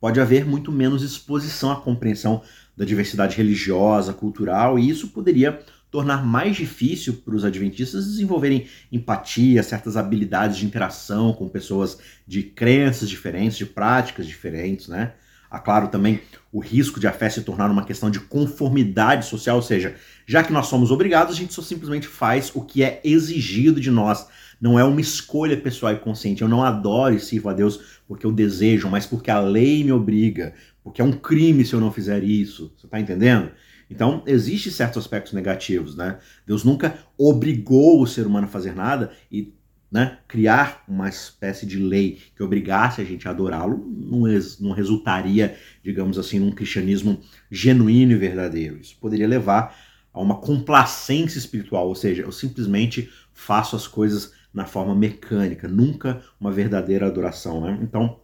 pode 0.00 0.20
haver 0.20 0.44
muito 0.44 0.70
menos 0.70 1.02
exposição 1.02 1.72
à 1.72 1.76
compreensão 1.80 2.42
da 2.76 2.84
diversidade 2.84 3.36
religiosa, 3.36 4.12
cultural, 4.12 4.78
e 4.78 4.88
isso 4.88 5.08
poderia 5.08 5.64
tornar 5.94 6.26
mais 6.26 6.56
difícil 6.56 7.22
para 7.24 7.36
os 7.36 7.44
adventistas 7.44 8.04
desenvolverem 8.04 8.66
empatia, 8.90 9.62
certas 9.62 9.96
habilidades 9.96 10.56
de 10.56 10.66
interação 10.66 11.32
com 11.32 11.48
pessoas 11.48 12.00
de 12.26 12.42
crenças 12.42 13.08
diferentes, 13.08 13.56
de 13.56 13.64
práticas 13.64 14.26
diferentes, 14.26 14.88
né? 14.88 15.12
Há, 15.48 15.60
claro, 15.60 15.86
também 15.86 16.20
o 16.52 16.58
risco 16.58 16.98
de 16.98 17.06
a 17.06 17.12
fé 17.12 17.30
se 17.30 17.42
tornar 17.42 17.70
uma 17.70 17.84
questão 17.84 18.10
de 18.10 18.18
conformidade 18.18 19.24
social, 19.24 19.54
ou 19.54 19.62
seja, 19.62 19.94
já 20.26 20.42
que 20.42 20.52
nós 20.52 20.66
somos 20.66 20.90
obrigados, 20.90 21.32
a 21.32 21.38
gente 21.38 21.54
só 21.54 21.62
simplesmente 21.62 22.08
faz 22.08 22.50
o 22.56 22.62
que 22.62 22.82
é 22.82 23.00
exigido 23.04 23.80
de 23.80 23.92
nós. 23.92 24.26
Não 24.60 24.76
é 24.76 24.82
uma 24.82 25.00
escolha 25.00 25.56
pessoal 25.56 25.92
e 25.92 25.98
consciente. 26.00 26.42
Eu 26.42 26.48
não 26.48 26.64
adoro 26.64 27.14
e 27.14 27.20
sirvo 27.20 27.50
a 27.50 27.52
Deus 27.52 28.02
porque 28.08 28.26
eu 28.26 28.32
desejo, 28.32 28.88
mas 28.88 29.06
porque 29.06 29.30
a 29.30 29.38
lei 29.38 29.84
me 29.84 29.92
obriga, 29.92 30.54
porque 30.82 31.00
é 31.00 31.04
um 31.04 31.12
crime 31.12 31.64
se 31.64 31.72
eu 31.72 31.80
não 31.80 31.92
fizer 31.92 32.24
isso. 32.24 32.72
Você 32.76 32.86
está 32.88 32.98
entendendo? 32.98 33.52
Então, 33.90 34.22
existem 34.26 34.72
certos 34.72 34.98
aspectos 34.98 35.32
negativos, 35.32 35.96
né? 35.96 36.18
Deus 36.46 36.64
nunca 36.64 36.98
obrigou 37.18 38.00
o 38.00 38.06
ser 38.06 38.26
humano 38.26 38.46
a 38.46 38.50
fazer 38.50 38.74
nada 38.74 39.12
e 39.30 39.52
né, 39.94 40.18
criar 40.26 40.82
uma 40.88 41.08
espécie 41.08 41.64
de 41.64 41.78
lei 41.78 42.20
que 42.34 42.42
obrigasse 42.42 43.00
a 43.00 43.04
gente 43.04 43.28
a 43.28 43.30
adorá-lo 43.30 43.76
não, 43.96 44.22
não 44.58 44.72
resultaria, 44.72 45.56
digamos 45.84 46.18
assim, 46.18 46.40
num 46.40 46.50
cristianismo 46.50 47.20
genuíno 47.48 48.10
e 48.10 48.16
verdadeiro. 48.16 48.76
Isso 48.80 48.96
poderia 49.00 49.28
levar 49.28 49.76
a 50.12 50.20
uma 50.20 50.36
complacência 50.40 51.38
espiritual, 51.38 51.86
ou 51.86 51.94
seja, 51.94 52.22
eu 52.22 52.32
simplesmente 52.32 53.08
faço 53.32 53.76
as 53.76 53.86
coisas 53.86 54.32
na 54.52 54.64
forma 54.64 54.96
mecânica, 54.96 55.68
nunca 55.68 56.22
uma 56.40 56.50
verdadeira 56.50 57.06
adoração. 57.06 57.60
Né? 57.60 57.78
Então, 57.80 58.20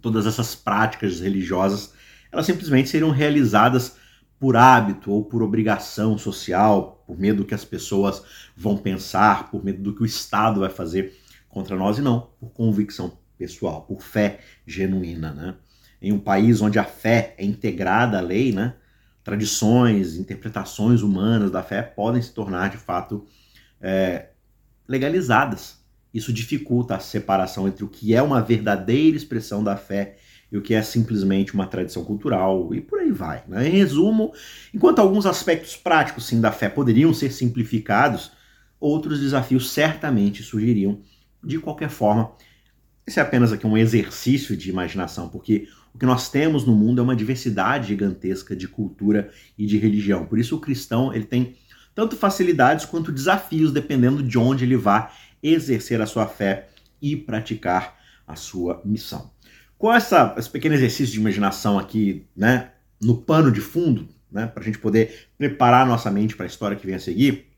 todas 0.00 0.26
essas 0.26 0.54
práticas 0.54 1.20
religiosas, 1.20 1.92
elas 2.30 2.46
simplesmente 2.46 2.88
seriam 2.88 3.10
realizadas 3.10 3.96
por 4.42 4.56
hábito 4.56 5.12
ou 5.12 5.24
por 5.24 5.40
obrigação 5.40 6.18
social, 6.18 7.04
por 7.06 7.16
medo 7.16 7.44
do 7.44 7.44
que 7.44 7.54
as 7.54 7.64
pessoas 7.64 8.24
vão 8.56 8.76
pensar, 8.76 9.48
por 9.52 9.64
medo 9.64 9.80
do 9.80 9.94
que 9.94 10.02
o 10.02 10.04
Estado 10.04 10.62
vai 10.62 10.68
fazer 10.68 11.16
contra 11.48 11.76
nós, 11.76 11.98
e 11.98 12.02
não 12.02 12.28
por 12.40 12.50
convicção 12.50 13.16
pessoal, 13.38 13.82
por 13.82 14.02
fé 14.02 14.40
genuína. 14.66 15.32
Né? 15.32 15.54
Em 16.00 16.10
um 16.10 16.18
país 16.18 16.60
onde 16.60 16.76
a 16.76 16.82
fé 16.82 17.36
é 17.38 17.44
integrada 17.44 18.18
à 18.18 18.20
lei, 18.20 18.50
né? 18.50 18.74
tradições, 19.22 20.16
interpretações 20.16 21.02
humanas 21.02 21.52
da 21.52 21.62
fé 21.62 21.80
podem 21.80 22.20
se 22.20 22.34
tornar 22.34 22.68
de 22.68 22.78
fato 22.78 23.24
é, 23.80 24.30
legalizadas. 24.88 25.80
Isso 26.12 26.32
dificulta 26.32 26.96
a 26.96 26.98
separação 26.98 27.68
entre 27.68 27.84
o 27.84 27.88
que 27.88 28.12
é 28.12 28.20
uma 28.20 28.42
verdadeira 28.42 29.16
expressão 29.16 29.62
da 29.62 29.76
fé 29.76 30.16
e 30.52 30.58
o 30.58 30.60
que 30.60 30.74
é 30.74 30.82
simplesmente 30.82 31.54
uma 31.54 31.66
tradição 31.66 32.04
cultural, 32.04 32.74
e 32.74 32.80
por 32.82 32.98
aí 32.98 33.10
vai. 33.10 33.42
Né? 33.48 33.68
Em 33.68 33.70
resumo, 33.70 34.34
enquanto 34.72 34.98
alguns 34.98 35.24
aspectos 35.24 35.74
práticos 35.74 36.26
sim 36.26 36.42
da 36.42 36.52
fé 36.52 36.68
poderiam 36.68 37.14
ser 37.14 37.32
simplificados, 37.32 38.32
outros 38.78 39.18
desafios 39.18 39.70
certamente 39.70 40.42
surgiriam. 40.42 41.00
De 41.42 41.58
qualquer 41.58 41.88
forma, 41.88 42.32
esse 43.06 43.18
é 43.18 43.22
apenas 43.22 43.50
aqui 43.50 43.66
um 43.66 43.78
exercício 43.78 44.54
de 44.54 44.68
imaginação, 44.68 45.26
porque 45.30 45.68
o 45.94 45.98
que 45.98 46.04
nós 46.04 46.28
temos 46.28 46.66
no 46.66 46.74
mundo 46.74 47.00
é 47.00 47.02
uma 47.02 47.16
diversidade 47.16 47.88
gigantesca 47.88 48.54
de 48.54 48.68
cultura 48.68 49.30
e 49.56 49.64
de 49.64 49.78
religião. 49.78 50.26
Por 50.26 50.38
isso 50.38 50.56
o 50.56 50.60
cristão 50.60 51.14
ele 51.14 51.24
tem 51.24 51.56
tanto 51.94 52.14
facilidades 52.14 52.84
quanto 52.84 53.10
desafios, 53.10 53.72
dependendo 53.72 54.22
de 54.22 54.38
onde 54.38 54.64
ele 54.64 54.76
vá 54.76 55.10
exercer 55.42 56.00
a 56.02 56.06
sua 56.06 56.26
fé 56.26 56.68
e 57.00 57.16
praticar 57.16 57.96
a 58.26 58.36
sua 58.36 58.82
missão. 58.84 59.30
Com 59.82 59.92
essa, 59.92 60.32
esse 60.38 60.48
pequeno 60.48 60.76
exercício 60.76 61.12
de 61.12 61.18
imaginação 61.18 61.76
aqui, 61.76 62.24
né, 62.36 62.70
no 63.02 63.16
pano 63.16 63.50
de 63.50 63.60
fundo, 63.60 64.08
né, 64.30 64.46
para 64.46 64.62
a 64.62 64.64
gente 64.64 64.78
poder 64.78 65.26
preparar 65.36 65.84
nossa 65.84 66.08
mente 66.08 66.36
para 66.36 66.46
a 66.46 66.48
história 66.48 66.76
que 66.76 66.86
vem 66.86 66.94
a 66.94 67.00
seguir, 67.00 67.48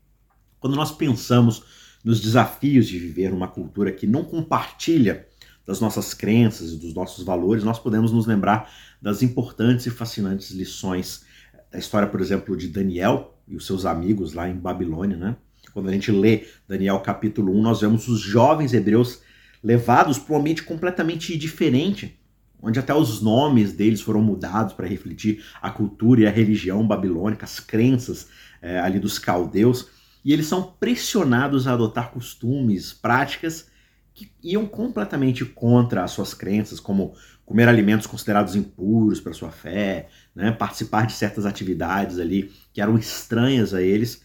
quando 0.59 0.75
nós 0.75 0.91
pensamos 0.91 1.61
nos 2.03 2.19
desafios 2.19 2.87
de 2.87 2.97
viver 2.97 3.29
numa 3.29 3.47
cultura 3.47 3.91
que 3.91 4.07
não 4.07 4.23
compartilha 4.23 5.27
das 5.67 5.79
nossas 5.79 6.15
crenças 6.15 6.71
e 6.71 6.77
dos 6.77 6.95
nossos 6.95 7.23
valores, 7.23 7.63
nós 7.63 7.77
podemos 7.77 8.11
nos 8.11 8.25
lembrar 8.25 8.73
das 8.99 9.21
importantes 9.21 9.85
e 9.85 9.91
fascinantes 9.91 10.49
lições 10.49 11.25
da 11.71 11.77
história, 11.77 12.07
por 12.07 12.21
exemplo, 12.21 12.57
de 12.57 12.69
Daniel, 12.69 13.37
e 13.47 13.55
os 13.55 13.67
seus 13.67 13.85
amigos 13.85 14.33
lá 14.33 14.49
em 14.49 14.55
Babilônia, 14.55 15.15
né? 15.15 15.37
Quando 15.71 15.89
a 15.89 15.91
gente 15.91 16.11
lê 16.11 16.47
Daniel 16.67 16.99
capítulo 17.01 17.55
1, 17.55 17.61
nós 17.61 17.81
vemos 17.81 18.07
os 18.07 18.19
jovens 18.19 18.73
hebreus 18.73 19.21
levados 19.65 20.19
para 20.19 20.35
um 20.35 20.39
ambiente 20.39 20.61
completamente 20.61 21.35
diferente, 21.35 22.19
onde 22.61 22.77
até 22.77 22.93
os 22.93 23.19
nomes 23.19 23.73
deles 23.73 23.99
foram 23.99 24.21
mudados 24.21 24.73
para 24.75 24.85
refletir 24.85 25.43
a 25.59 25.71
cultura 25.71 26.21
e 26.21 26.27
a 26.27 26.31
religião 26.31 26.85
babilônica, 26.85 27.45
as 27.45 27.59
crenças 27.59 28.27
é, 28.61 28.79
ali 28.79 28.99
dos 28.99 29.17
caldeus, 29.17 29.87
e 30.23 30.31
eles 30.31 30.45
são 30.45 30.61
pressionados 30.79 31.65
a 31.65 31.73
adotar 31.73 32.11
costumes, 32.11 32.93
práticas 32.93 33.67
que 34.13 34.31
iam 34.43 34.67
completamente 34.67 35.43
contra 35.43 36.03
as 36.03 36.11
suas 36.11 36.35
crenças, 36.35 36.79
como 36.79 37.15
comer 37.43 37.67
alimentos 37.67 38.05
considerados 38.05 38.55
impuros 38.55 39.19
para 39.19 39.33
sua 39.33 39.49
fé, 39.49 40.09
né, 40.35 40.51
participar 40.51 41.07
de 41.07 41.13
certas 41.13 41.43
atividades 41.43 42.19
ali 42.19 42.51
que 42.71 42.81
eram 42.81 42.99
estranhas 42.99 43.73
a 43.73 43.81
eles. 43.81 44.21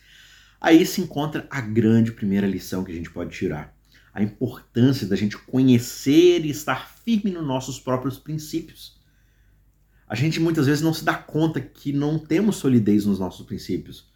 Aí 0.61 0.85
se 0.85 1.01
encontra 1.01 1.47
a 1.51 1.63
grande 1.63 2.13
primeira 2.13 2.47
lição 2.47 2.85
que 2.85 2.93
a 2.93 2.95
gente 2.95 3.11
pode 3.11 3.31
tirar. 3.31 3.80
A 4.13 4.23
importância 4.23 5.07
da 5.07 5.17
gente 5.17 5.39
conhecer 5.39 6.45
e 6.45 6.51
estar 6.51 6.89
firme 7.05 7.31
nos 7.31 7.47
nossos 7.47 7.79
próprios 7.79 8.19
princípios. 8.19 8.99
A 10.09 10.15
gente 10.15 10.41
muitas 10.41 10.67
vezes 10.67 10.83
não 10.83 10.93
se 10.93 11.05
dá 11.05 11.15
conta 11.15 11.61
que 11.61 11.93
não 11.93 12.19
temos 12.19 12.57
solidez 12.57 13.07
nos 13.07 13.21
nossos 13.21 13.47
princípios. 13.47 14.11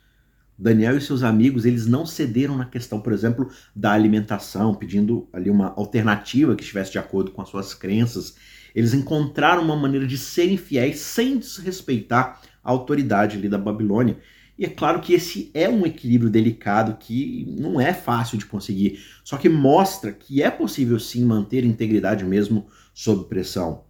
Daniel 0.56 0.96
e 0.96 1.00
seus 1.00 1.22
amigos, 1.22 1.64
eles 1.64 1.86
não 1.86 2.06
cederam 2.06 2.56
na 2.56 2.64
questão, 2.64 3.00
por 3.00 3.12
exemplo, 3.12 3.50
da 3.74 3.92
alimentação, 3.92 4.74
pedindo 4.74 5.28
ali 5.32 5.50
uma 5.50 5.74
alternativa 5.76 6.54
que 6.54 6.62
estivesse 6.62 6.92
de 6.92 6.98
acordo 6.98 7.32
com 7.32 7.42
as 7.42 7.48
suas 7.48 7.74
crenças. 7.74 8.36
Eles 8.74 8.94
encontraram 8.94 9.62
uma 9.62 9.76
maneira 9.76 10.06
de 10.06 10.16
serem 10.16 10.56
fiéis 10.56 10.98
sem 10.98 11.38
desrespeitar 11.38 12.40
a 12.62 12.70
autoridade 12.70 13.36
ali 13.36 13.48
da 13.48 13.58
Babilônia. 13.58 14.18
E 14.58 14.64
é 14.64 14.68
claro 14.68 15.00
que 15.00 15.12
esse 15.12 15.50
é 15.52 15.68
um 15.68 15.84
equilíbrio 15.84 16.30
delicado 16.30 16.96
que 16.98 17.44
não 17.58 17.80
é 17.80 17.92
fácil 17.92 18.38
de 18.38 18.46
conseguir, 18.46 19.00
só 19.24 19.36
que 19.36 19.48
mostra 19.48 20.12
que 20.12 20.42
é 20.42 20.50
possível 20.50 20.98
sim 21.00 21.24
manter 21.24 21.64
integridade 21.64 22.24
mesmo 22.24 22.66
sob 22.92 23.24
pressão. 23.24 23.84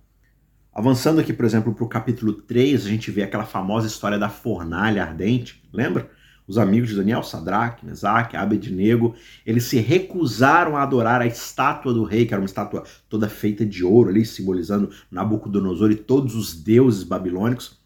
Avançando 0.72 1.20
aqui, 1.20 1.32
por 1.32 1.44
exemplo, 1.44 1.72
para 1.72 1.84
o 1.84 1.88
capítulo 1.88 2.32
3, 2.32 2.86
a 2.86 2.88
gente 2.88 3.10
vê 3.10 3.22
aquela 3.22 3.44
famosa 3.44 3.86
história 3.86 4.18
da 4.18 4.28
fornalha 4.28 5.02
ardente, 5.04 5.62
lembra? 5.72 6.10
Os 6.46 6.58
amigos 6.58 6.90
de 6.90 6.96
Daniel, 6.96 7.22
Sadraque, 7.22 7.86
Mesaque, 7.86 8.36
Abednego, 8.36 9.14
eles 9.46 9.64
se 9.64 9.78
recusaram 9.78 10.76
a 10.76 10.82
adorar 10.82 11.20
a 11.20 11.26
estátua 11.26 11.92
do 11.94 12.04
rei, 12.04 12.26
que 12.26 12.34
era 12.34 12.40
uma 12.40 12.46
estátua 12.46 12.84
toda 13.08 13.28
feita 13.28 13.64
de 13.64 13.84
ouro 13.84 14.10
ali, 14.10 14.26
simbolizando 14.26 14.90
Nabucodonosor 15.10 15.90
e 15.90 15.96
todos 15.96 16.34
os 16.34 16.54
deuses 16.54 17.02
babilônicos. 17.02 17.83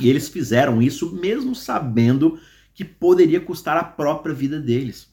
E 0.00 0.08
eles 0.08 0.28
fizeram 0.28 0.80
isso 0.80 1.14
mesmo 1.14 1.54
sabendo 1.54 2.38
que 2.72 2.84
poderia 2.84 3.40
custar 3.40 3.76
a 3.76 3.82
própria 3.82 4.34
vida 4.34 4.60
deles. 4.60 5.12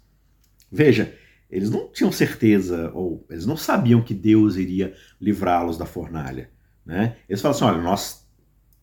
Veja, 0.72 1.16
eles 1.50 1.70
não 1.70 1.92
tinham 1.92 2.12
certeza, 2.12 2.92
ou 2.94 3.26
eles 3.30 3.46
não 3.46 3.58
sabiam 3.58 4.02
que 4.02 4.14
Deus 4.14 4.56
iria 4.56 4.94
livrá-los 5.20 5.78
da 5.78 5.86
fornalha. 5.86 6.52
Né? 6.86 7.18
Eles 7.28 7.42
falam 7.42 7.56
assim: 7.56 7.66
olha, 7.66 7.82
nós, 7.82 8.28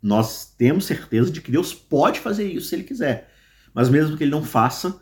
nós 0.03 0.55
temos 0.57 0.85
certeza 0.85 1.31
de 1.31 1.41
que 1.41 1.53
Deus 1.53 1.73
pode 1.75 2.19
fazer 2.19 2.45
isso 2.45 2.69
se 2.69 2.75
ele 2.75 2.85
quiser. 2.85 3.31
Mas 3.73 3.89
mesmo 3.89 4.17
que 4.17 4.25
ele 4.25 4.31
não 4.31 4.43
faça, 4.43 5.01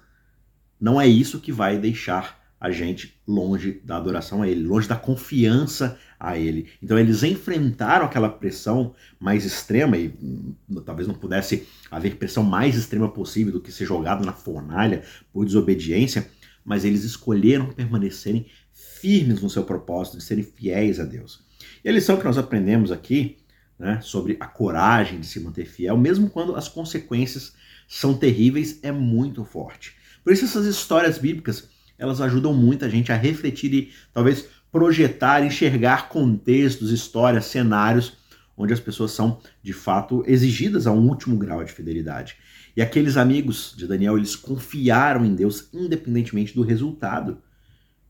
não 0.80 1.00
é 1.00 1.06
isso 1.06 1.40
que 1.40 1.52
vai 1.52 1.78
deixar 1.78 2.38
a 2.60 2.70
gente 2.70 3.18
longe 3.26 3.80
da 3.84 3.96
adoração 3.96 4.42
a 4.42 4.48
ele, 4.48 4.66
longe 4.66 4.86
da 4.86 4.96
confiança 4.96 5.98
a 6.20 6.36
ele. 6.36 6.68
Então 6.82 6.98
eles 6.98 7.22
enfrentaram 7.22 8.04
aquela 8.04 8.28
pressão 8.28 8.94
mais 9.18 9.46
extrema 9.46 9.96
e 9.96 10.08
hum, 10.08 10.54
talvez 10.84 11.08
não 11.08 11.14
pudesse 11.14 11.66
haver 11.90 12.16
pressão 12.16 12.44
mais 12.44 12.76
extrema 12.76 13.08
possível 13.08 13.54
do 13.54 13.60
que 13.60 13.72
ser 13.72 13.86
jogado 13.86 14.24
na 14.24 14.34
fornalha 14.34 15.02
por 15.32 15.46
desobediência, 15.46 16.28
mas 16.62 16.84
eles 16.84 17.04
escolheram 17.04 17.72
permanecerem 17.72 18.46
firmes 18.70 19.40
no 19.40 19.48
seu 19.48 19.64
propósito 19.64 20.18
de 20.18 20.22
serem 20.22 20.44
fiéis 20.44 21.00
a 21.00 21.04
Deus. 21.04 21.42
E 21.82 21.88
a 21.88 21.92
lição 21.92 22.18
que 22.18 22.24
nós 22.24 22.36
aprendemos 22.36 22.92
aqui, 22.92 23.38
né, 23.78 23.98
sobre 24.02 24.36
a 24.38 24.46
coragem 24.46 25.20
de 25.20 25.26
se 25.26 25.40
manter 25.40 25.64
fiel, 25.64 25.96
mesmo 25.96 26.28
quando 26.28 26.54
as 26.54 26.68
consequências 26.68 27.54
são 27.88 28.14
terríveis 28.14 28.78
é 28.82 28.92
muito 28.92 29.42
forte. 29.42 29.96
Por 30.22 30.34
isso 30.34 30.44
essas 30.44 30.66
histórias 30.66 31.16
bíblicas, 31.16 31.66
elas 31.98 32.20
ajudam 32.20 32.52
muito 32.52 32.84
a 32.84 32.88
gente 32.88 33.10
a 33.10 33.16
refletir 33.16 33.72
e 33.72 33.92
talvez 34.12 34.46
projetar, 34.70 35.44
enxergar 35.44 36.08
contextos, 36.08 36.90
histórias, 36.90 37.46
cenários 37.46 38.18
onde 38.56 38.74
as 38.74 38.80
pessoas 38.80 39.12
são 39.12 39.40
de 39.62 39.72
fato 39.72 40.22
exigidas 40.26 40.86
a 40.86 40.92
um 40.92 41.08
último 41.08 41.36
grau 41.36 41.64
de 41.64 41.72
fidelidade. 41.72 42.36
E 42.76 42.82
aqueles 42.82 43.16
amigos 43.16 43.74
de 43.76 43.86
Daniel, 43.86 44.18
eles 44.18 44.36
confiaram 44.36 45.24
em 45.24 45.34
Deus 45.34 45.68
independentemente 45.72 46.54
do 46.54 46.62
resultado. 46.62 47.38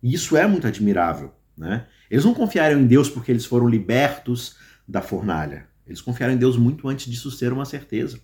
E 0.03 0.13
isso 0.13 0.37
é 0.37 0.47
muito 0.47 0.67
admirável, 0.67 1.33
né? 1.57 1.87
Eles 2.11 2.25
não 2.25 2.35
confiaram 2.35 2.81
em 2.81 2.87
Deus 2.87 3.09
porque 3.09 3.31
eles 3.31 3.45
foram 3.45 3.69
libertos 3.69 4.57
da 4.87 5.01
fornalha. 5.01 5.69
Eles 5.87 6.01
confiaram 6.01 6.35
em 6.35 6.39
Deus 6.39 6.57
muito 6.57 6.89
antes 6.89 7.11
disso 7.11 7.31
ser 7.31 7.53
uma 7.53 7.65
certeza. 7.65 8.21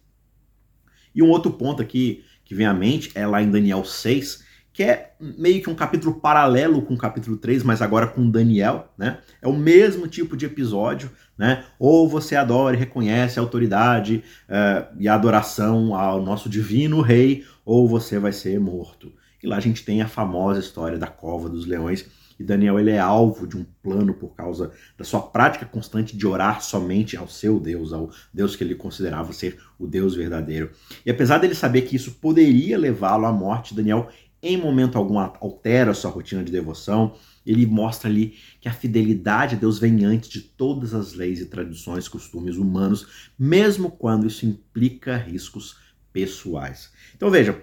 E 1.15 1.23
um 1.23 1.31
outro 1.31 1.53
ponto 1.53 1.81
aqui 1.81 2.25
que 2.45 2.55
vem 2.55 2.67
à 2.67 2.75
mente 2.75 3.11
é 3.15 3.27
lá 3.27 3.41
em 3.43 3.51
Daniel 3.51 3.85
6, 3.85 4.45
que 4.77 4.83
é 4.83 5.15
meio 5.19 5.63
que 5.63 5.71
um 5.71 5.75
capítulo 5.75 6.21
paralelo 6.21 6.83
com 6.83 6.93
o 6.93 6.99
capítulo 6.99 7.39
3, 7.39 7.63
mas 7.63 7.81
agora 7.81 8.07
com 8.07 8.31
Daniel, 8.31 8.93
né? 8.99 9.21
É 9.41 9.49
o 9.49 9.55
mesmo 9.55 10.07
tipo 10.07 10.37
de 10.37 10.45
episódio, 10.45 11.11
né? 11.39 11.65
Ou 11.79 12.07
você 12.07 12.37
adora 12.37 12.77
e 12.77 12.79
reconhece 12.79 13.39
a 13.39 13.43
autoridade 13.43 14.23
uh, 14.47 14.95
e 14.99 15.09
a 15.09 15.15
adoração 15.15 15.95
ao 15.95 16.23
nosso 16.23 16.51
divino 16.51 17.01
rei, 17.01 17.43
ou 17.65 17.89
você 17.89 18.19
vai 18.19 18.33
ser 18.33 18.61
morto. 18.61 19.11
E 19.43 19.47
lá 19.47 19.57
a 19.57 19.61
gente 19.61 19.83
tem 19.83 20.03
a 20.03 20.09
famosa 20.09 20.61
história 20.61 20.99
da 20.99 21.07
cova 21.07 21.49
dos 21.49 21.65
leões. 21.65 22.05
E 22.39 22.45
Daniel 22.45 22.79
ele 22.79 22.91
é 22.91 22.99
alvo 22.99 23.47
de 23.47 23.57
um 23.57 23.65
plano 23.83 24.13
por 24.13 24.35
causa 24.35 24.71
da 24.99 25.05
sua 25.05 25.23
prática 25.23 25.65
constante 25.65 26.15
de 26.15 26.27
orar 26.27 26.63
somente 26.63 27.17
ao 27.17 27.27
seu 27.27 27.59
Deus, 27.59 27.95
ao 27.95 28.11
Deus 28.33 28.55
que 28.55 28.63
ele 28.63 28.75
considerava 28.75 29.33
ser 29.33 29.59
o 29.79 29.87
Deus 29.87 30.15
verdadeiro. 30.15 30.71
E 31.07 31.11
apesar 31.11 31.39
dele 31.39 31.55
saber 31.55 31.83
que 31.83 31.97
isso 31.97 32.13
poderia 32.21 32.77
levá-lo 32.77 33.25
à 33.25 33.33
morte, 33.33 33.75
Daniel 33.75 34.11
em 34.43 34.57
momento 34.57 34.97
algum 34.99 35.19
altera 35.19 35.95
sua 35.95 36.11
rotina 36.11 36.45
de 36.45 36.53
devoção. 36.53 37.17
Ele 37.45 37.67
mostra 37.67 38.09
ali 38.09 38.37
que 38.61 38.69
a 38.69 38.73
fidelidade 38.73 39.57
a 39.57 39.59
Deus 39.59 39.79
vem 39.79 40.05
antes 40.05 40.29
de 40.29 40.41
todas 40.41 40.95
as 40.95 41.13
leis 41.15 41.41
e 41.41 41.47
tradições, 41.47 42.09
costumes 42.09 42.57
humanos, 42.57 43.31
mesmo 43.39 43.91
quando 43.91 44.27
isso 44.27 44.45
implica 44.45 45.17
riscos 45.17 45.77
pessoais. 46.13 46.91
Então 47.15 47.31
veja, 47.31 47.61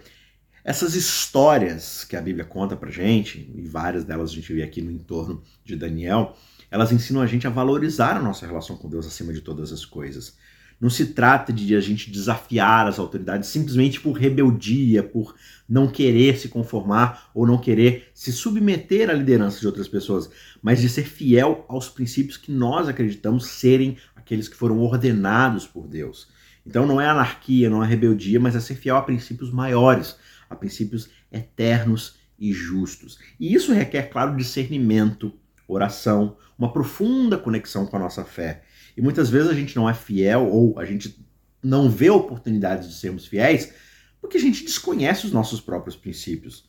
essas 0.64 0.96
histórias 0.96 2.06
que 2.06 2.16
a 2.16 2.22
Bíblia 2.22 2.46
conta 2.46 2.76
pra 2.78 2.90
gente, 2.90 3.52
e 3.54 3.68
várias 3.68 4.06
delas 4.06 4.32
a 4.32 4.34
gente 4.34 4.54
vê 4.54 4.64
aqui 4.64 4.82
no 4.82 4.92
entorno 4.92 5.44
de 5.66 5.76
Daniel, 5.76 6.38
elas 6.72 6.92
ensinam 6.92 7.22
a 7.22 7.28
gente 7.28 7.46
a 7.46 7.50
valorizar 7.50 8.16
a 8.16 8.22
nossa 8.22 8.48
relação 8.48 8.78
com 8.78 8.90
Deus 8.90 9.06
acima 9.06 9.34
de 9.34 9.42
todas 9.42 9.74
as 9.74 9.84
coisas. 9.84 10.38
Não 10.84 10.90
se 10.90 11.14
trata 11.14 11.54
de 11.54 11.78
a 11.78 11.80
gente 11.80 12.12
desafiar 12.12 12.88
as 12.88 13.00
autoridades 13.00 13.48
simplesmente 13.48 14.02
por 14.02 14.18
rebeldia, 14.18 15.02
por 15.02 15.34
não 15.68 15.88
querer 15.88 16.38
se 16.38 16.50
conformar 16.50 17.32
ou 17.34 17.48
não 17.48 17.58
querer 17.58 18.12
se 18.14 18.34
submeter 18.34 19.10
à 19.10 19.14
liderança 19.14 19.62
de 19.62 19.66
outras 19.66 19.88
pessoas, 19.88 20.30
mas 20.62 20.82
de 20.82 20.90
ser 20.90 21.06
fiel 21.06 21.64
aos 21.70 21.88
princípios 21.88 22.36
que 22.36 22.52
nós 22.52 22.90
acreditamos 22.90 23.46
serem 23.46 23.96
aqueles 24.14 24.50
que 24.50 24.58
foram 24.58 24.78
ordenados 24.82 25.66
por 25.66 25.88
Deus. 25.88 26.28
Então 26.68 26.86
não 26.86 27.00
é 27.00 27.08
anarquia, 27.08 27.70
não 27.70 27.82
é 27.82 27.88
rebeldia, 27.88 28.38
mas 28.38 28.54
é 28.54 28.60
ser 28.60 28.76
fiel 28.76 28.98
a 28.98 29.04
princípios 29.04 29.52
maiores, 29.52 30.18
a 30.50 30.56
princípios 30.56 31.10
eternos 31.32 32.18
e 32.38 32.52
justos. 32.52 33.20
E 33.40 33.54
isso 33.54 33.72
requer, 33.72 34.10
claro, 34.10 34.36
discernimento, 34.36 35.32
oração, 35.66 36.36
uma 36.60 36.74
profunda 36.74 37.38
conexão 37.38 37.86
com 37.86 37.96
a 37.96 38.00
nossa 38.00 38.26
fé. 38.26 38.64
E 38.96 39.02
muitas 39.02 39.30
vezes 39.30 39.50
a 39.50 39.54
gente 39.54 39.76
não 39.76 39.90
é 39.90 39.94
fiel 39.94 40.48
ou 40.48 40.80
a 40.80 40.86
gente 40.86 41.20
não 41.62 41.90
vê 41.90 42.10
oportunidades 42.10 42.88
de 42.90 42.96
sermos 42.96 43.26
fiéis 43.26 43.74
porque 44.20 44.38
a 44.38 44.40
gente 44.40 44.64
desconhece 44.64 45.26
os 45.26 45.32
nossos 45.32 45.60
próprios 45.60 45.96
princípios. 45.96 46.66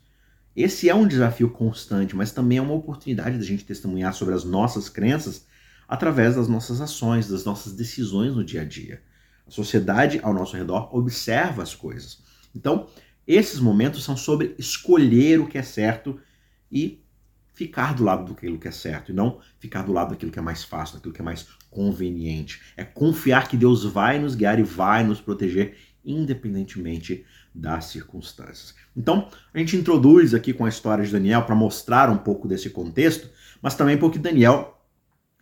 Esse 0.57 0.89
é 0.89 0.95
um 0.95 1.07
desafio 1.07 1.51
constante, 1.51 2.15
mas 2.15 2.33
também 2.33 2.59
é 2.59 2.63
uma 2.63 2.75
oportunidade 2.75 3.39
da 3.39 3.45
gente 3.45 3.65
testemunhar 3.65 4.13
sobre 4.13 4.35
as 4.35 4.45
nossas 4.45 4.89
crenças 4.89 5.47
através 5.87 6.37
das 6.37 6.49
nossas 6.49 6.81
ações, 6.81 7.29
das 7.29 7.45
nossas 7.45 7.73
decisões 7.73 8.35
no 8.35 8.45
dia 8.45 8.63
a 8.63 8.65
dia. 8.65 9.03
A 9.47 9.51
sociedade 9.51 10.19
ao 10.23 10.33
nosso 10.33 10.57
redor 10.57 10.89
observa 10.95 11.63
as 11.63 11.75
coisas. 11.75 12.23
Então, 12.55 12.89
esses 13.27 13.61
momentos 13.61 14.03
são 14.05 14.17
sobre 14.17 14.55
escolher 14.59 15.41
o 15.41 15.47
que 15.47 15.59
é 15.59 15.63
certo 15.63 16.21
e 16.71 17.05
ficar 17.53 17.95
do 17.95 18.03
lado 18.03 18.33
daquilo 18.33 18.59
que 18.59 18.69
é 18.69 18.73
certo 18.73 19.13
e 19.13 19.15
não 19.15 19.41
ficar 19.59 19.83
do 19.83 19.93
lado 19.93 20.11
daquilo 20.11 20.33
que 20.33 20.39
é 20.39 20.43
mais 20.43 20.65
fácil, 20.65 20.97
daquilo 20.97 21.15
que 21.15 21.21
é 21.21 21.25
mais 21.25 21.47
conveniente. 21.75 22.63
É 22.77 22.85
confiar 22.85 23.49
que 23.49 23.57
Deus 23.57 23.85
vai 23.85 24.19
nos 24.19 24.35
guiar 24.35 24.59
e 24.59 24.63
vai 24.63 25.05
nos 25.05 25.21
proteger 25.21 25.77
independentemente 26.05 27.25
das 27.55 27.87
circunstâncias. 27.87 28.75
Então, 28.97 29.29
a 29.53 29.59
gente 29.59 29.77
introduz 29.77 30.35
aqui 30.35 30.53
com 30.53 30.65
a 30.65 30.69
história 30.69 31.05
de 31.05 31.11
Daniel 31.11 31.43
para 31.43 31.55
mostrar 31.55 32.11
um 32.11 32.17
pouco 32.17 32.47
desse 32.47 32.71
contexto, 32.71 33.29
mas 33.61 33.75
também 33.75 33.97
porque 33.97 34.19
Daniel 34.19 34.71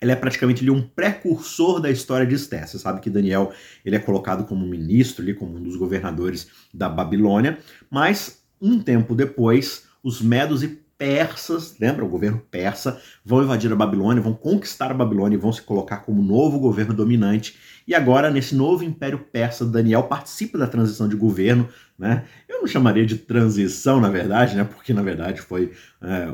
ele 0.00 0.10
é 0.10 0.16
praticamente 0.16 0.68
um 0.68 0.82
precursor 0.82 1.80
da 1.80 1.88
história 1.88 2.26
de 2.26 2.34
Esté. 2.34 2.66
Você 2.66 2.76
sabe 2.76 3.00
que 3.00 3.08
Daniel 3.08 3.52
ele 3.84 3.94
é 3.94 4.00
colocado 4.00 4.44
como 4.44 4.66
ministro, 4.66 5.22
ali, 5.22 5.32
como 5.32 5.56
um 5.56 5.62
dos 5.62 5.76
governadores 5.76 6.48
da 6.74 6.88
Babilônia, 6.88 7.58
mas 7.88 8.42
um 8.60 8.80
tempo 8.80 9.14
depois, 9.14 9.84
os 10.02 10.20
medos 10.20 10.64
e 10.64 10.81
persas, 11.02 11.75
lembra? 11.80 12.04
O 12.04 12.09
governo 12.09 12.40
persa, 12.49 13.02
vão 13.25 13.42
invadir 13.42 13.73
a 13.73 13.75
Babilônia, 13.75 14.23
vão 14.23 14.35
conquistar 14.35 14.92
a 14.92 14.94
Babilônia 14.94 15.35
e 15.35 15.40
vão 15.40 15.52
se 15.52 15.61
colocar 15.61 15.97
como 15.97 16.23
novo 16.23 16.61
governo 16.61 16.94
dominante. 16.94 17.56
E 17.88 17.92
agora, 17.92 18.30
nesse 18.30 18.54
novo 18.54 18.85
império 18.85 19.18
persa, 19.18 19.66
Daniel 19.66 20.04
participa 20.04 20.56
da 20.56 20.68
transição 20.68 21.09
de 21.09 21.16
governo, 21.16 21.68
né? 21.99 22.25
Eu 22.49 22.61
não 22.61 22.68
chamaria 22.68 23.04
de 23.04 23.16
transição, 23.16 24.00
na 24.00 24.09
verdade, 24.09 24.54
né? 24.54 24.62
Porque 24.62 24.94
na 24.94 25.02
verdade 25.02 25.40
foi. 25.40 25.73
É, 26.00 26.32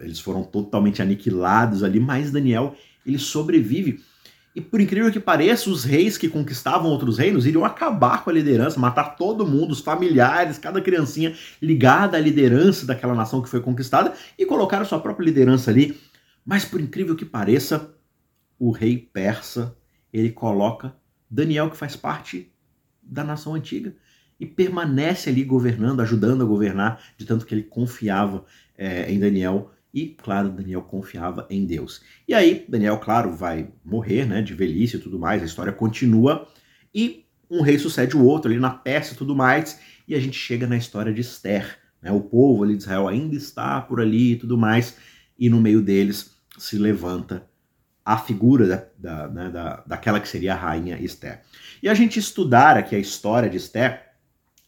eles 0.00 0.20
foram 0.20 0.44
totalmente 0.44 1.02
aniquilados 1.02 1.82
ali, 1.82 1.98
mas 1.98 2.30
Daniel 2.30 2.76
ele 3.04 3.18
sobrevive 3.18 4.04
e 4.56 4.60
por 4.62 4.80
incrível 4.80 5.12
que 5.12 5.20
pareça, 5.20 5.68
os 5.68 5.84
reis 5.84 6.16
que 6.16 6.30
conquistavam 6.30 6.90
outros 6.90 7.18
reinos 7.18 7.44
iriam 7.44 7.62
acabar 7.62 8.24
com 8.24 8.30
a 8.30 8.32
liderança, 8.32 8.80
matar 8.80 9.14
todo 9.14 9.46
mundo, 9.46 9.72
os 9.72 9.80
familiares, 9.80 10.56
cada 10.56 10.80
criancinha 10.80 11.36
ligada 11.60 12.16
à 12.16 12.20
liderança 12.20 12.86
daquela 12.86 13.14
nação 13.14 13.42
que 13.42 13.50
foi 13.50 13.60
conquistada 13.60 14.14
e 14.38 14.46
colocar 14.46 14.82
sua 14.86 14.98
própria 14.98 15.26
liderança 15.26 15.70
ali. 15.70 16.00
Mas 16.42 16.64
por 16.64 16.80
incrível 16.80 17.14
que 17.14 17.26
pareça, 17.26 17.94
o 18.58 18.70
rei 18.70 18.96
persa, 18.96 19.76
ele 20.10 20.30
coloca 20.30 20.96
Daniel, 21.30 21.68
que 21.68 21.76
faz 21.76 21.94
parte 21.94 22.50
da 23.02 23.22
nação 23.22 23.54
antiga, 23.54 23.94
e 24.40 24.46
permanece 24.46 25.28
ali 25.28 25.44
governando, 25.44 26.00
ajudando 26.00 26.40
a 26.42 26.46
governar, 26.46 27.02
de 27.18 27.26
tanto 27.26 27.44
que 27.44 27.54
ele 27.54 27.62
confiava 27.62 28.42
é, 28.74 29.12
em 29.12 29.20
Daniel 29.20 29.70
e, 29.96 30.08
claro, 30.08 30.50
Daniel 30.50 30.82
confiava 30.82 31.46
em 31.48 31.64
Deus. 31.64 32.02
E 32.28 32.34
aí, 32.34 32.66
Daniel, 32.68 32.98
claro, 32.98 33.34
vai 33.34 33.70
morrer, 33.82 34.26
né, 34.26 34.42
de 34.42 34.52
velhice 34.52 34.98
e 34.98 35.00
tudo 35.00 35.18
mais, 35.18 35.40
a 35.40 35.46
história 35.46 35.72
continua, 35.72 36.46
e 36.94 37.24
um 37.50 37.62
rei 37.62 37.78
sucede 37.78 38.14
o 38.14 38.22
outro 38.22 38.50
ali 38.50 38.60
na 38.60 38.68
Pérsia 38.68 39.14
e 39.14 39.16
tudo 39.16 39.34
mais, 39.34 39.80
e 40.06 40.14
a 40.14 40.20
gente 40.20 40.38
chega 40.38 40.66
na 40.66 40.76
história 40.76 41.14
de 41.14 41.22
Esther. 41.22 41.78
Né, 42.02 42.12
o 42.12 42.20
povo 42.20 42.62
ali 42.62 42.76
de 42.76 42.82
Israel 42.82 43.08
ainda 43.08 43.34
está 43.34 43.80
por 43.80 43.98
ali 43.98 44.32
e 44.32 44.36
tudo 44.36 44.58
mais, 44.58 44.98
e 45.38 45.48
no 45.48 45.62
meio 45.62 45.80
deles 45.80 46.36
se 46.58 46.76
levanta 46.76 47.48
a 48.04 48.18
figura 48.18 48.66
da, 48.66 48.86
da, 48.98 49.28
né, 49.28 49.48
da, 49.48 49.82
daquela 49.86 50.20
que 50.20 50.28
seria 50.28 50.52
a 50.52 50.58
rainha 50.58 51.00
Esther. 51.00 51.40
E 51.82 51.88
a 51.88 51.94
gente 51.94 52.18
estudar 52.18 52.76
aqui 52.76 52.94
a 52.94 52.98
história 52.98 53.48
de 53.48 53.56
Esther, 53.56 54.02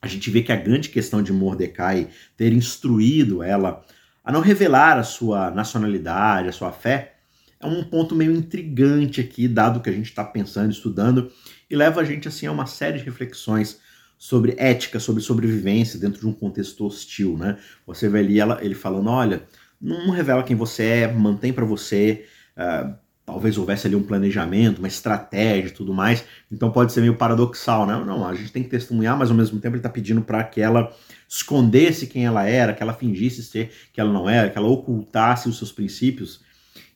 a 0.01 0.07
gente 0.07 0.31
vê 0.31 0.41
que 0.41 0.53
a 0.53 0.57
grande 0.57 0.89
questão 0.89 1.23
de 1.23 1.35
Mordecai 1.35 2.09
ter 2.35 2.51
instruído 2.55 3.43
ela 3.43 3.85
a 4.29 4.33
não 4.33 4.43
revelar 4.43 4.99
a 4.99 5.03
sua 5.03 5.51
nacionalidade, 5.51 6.51
a 6.51 6.53
sua 6.53 6.71
fé, 6.71 7.15
é 7.59 7.67
um 7.67 7.83
ponto 7.83 8.15
meio 8.15 8.31
intrigante 8.31 9.23
aqui, 9.23 9.49
dado 9.49 9.81
que 9.81 9.89
a 9.89 9.93
gente 9.93 10.05
está 10.05 10.23
pensando, 10.23 10.71
estudando, 10.71 11.33
e 11.71 11.75
leva 11.75 12.03
a 12.03 12.05
gente 12.05 12.29
assim 12.29 12.47
a 12.47 12.53
uma 12.53 12.67
série 12.67 12.99
de 12.99 13.05
reflexões 13.07 13.81
sobre 14.19 14.55
ética, 14.59 15.01
sobre 15.01 15.23
sobrevivência 15.23 15.99
dentro 15.99 16.21
de 16.21 16.27
um 16.27 16.35
contexto 16.35 16.85
hostil, 16.85 17.39
né? 17.39 17.57
Você 17.87 18.07
vê 18.07 18.19
ali 18.19 18.39
ela, 18.39 18.63
ele 18.63 18.75
falando, 18.75 19.09
olha, 19.09 19.45
não 19.81 20.11
revela 20.11 20.43
quem 20.43 20.55
você 20.55 20.85
é, 20.85 21.11
mantém 21.11 21.51
para 21.51 21.65
você, 21.65 22.27
uh, 22.55 22.95
talvez 23.29 23.59
houvesse 23.59 23.87
ali 23.87 23.95
um 23.95 24.03
planejamento, 24.03 24.79
uma 24.79 24.89
estratégia 24.89 25.69
e 25.69 25.71
tudo 25.71 25.93
mais. 25.93 26.25
Então 26.51 26.71
pode 26.71 26.95
ser 26.95 27.03
meio 27.03 27.15
paradoxal, 27.15 27.87
né? 27.87 28.03
Não, 28.07 28.27
a 28.27 28.35
gente 28.35 28.51
tem 28.51 28.63
que 28.63 28.71
testemunhar, 28.71 29.19
mas 29.19 29.31
ao 29.31 29.37
mesmo 29.37 29.61
tempo 29.61 29.75
ele 29.75 29.81
está 29.81 29.91
pedindo 29.91 30.23
para 30.23 30.43
que 30.43 30.63
ela 30.63 30.91
escondesse 31.29 32.07
quem 32.07 32.25
ela 32.25 32.47
era, 32.49 32.73
que 32.73 32.83
ela 32.83 32.95
fingisse 32.95 33.43
ser 33.43 33.71
que 33.93 34.01
ela 34.01 34.11
não 34.11 34.31
era, 34.31 34.49
que 34.49 34.57
ela 34.57 34.67
ocultasse 34.67 35.47
os 35.47 35.59
seus 35.59 35.71
princípios. 35.71 36.41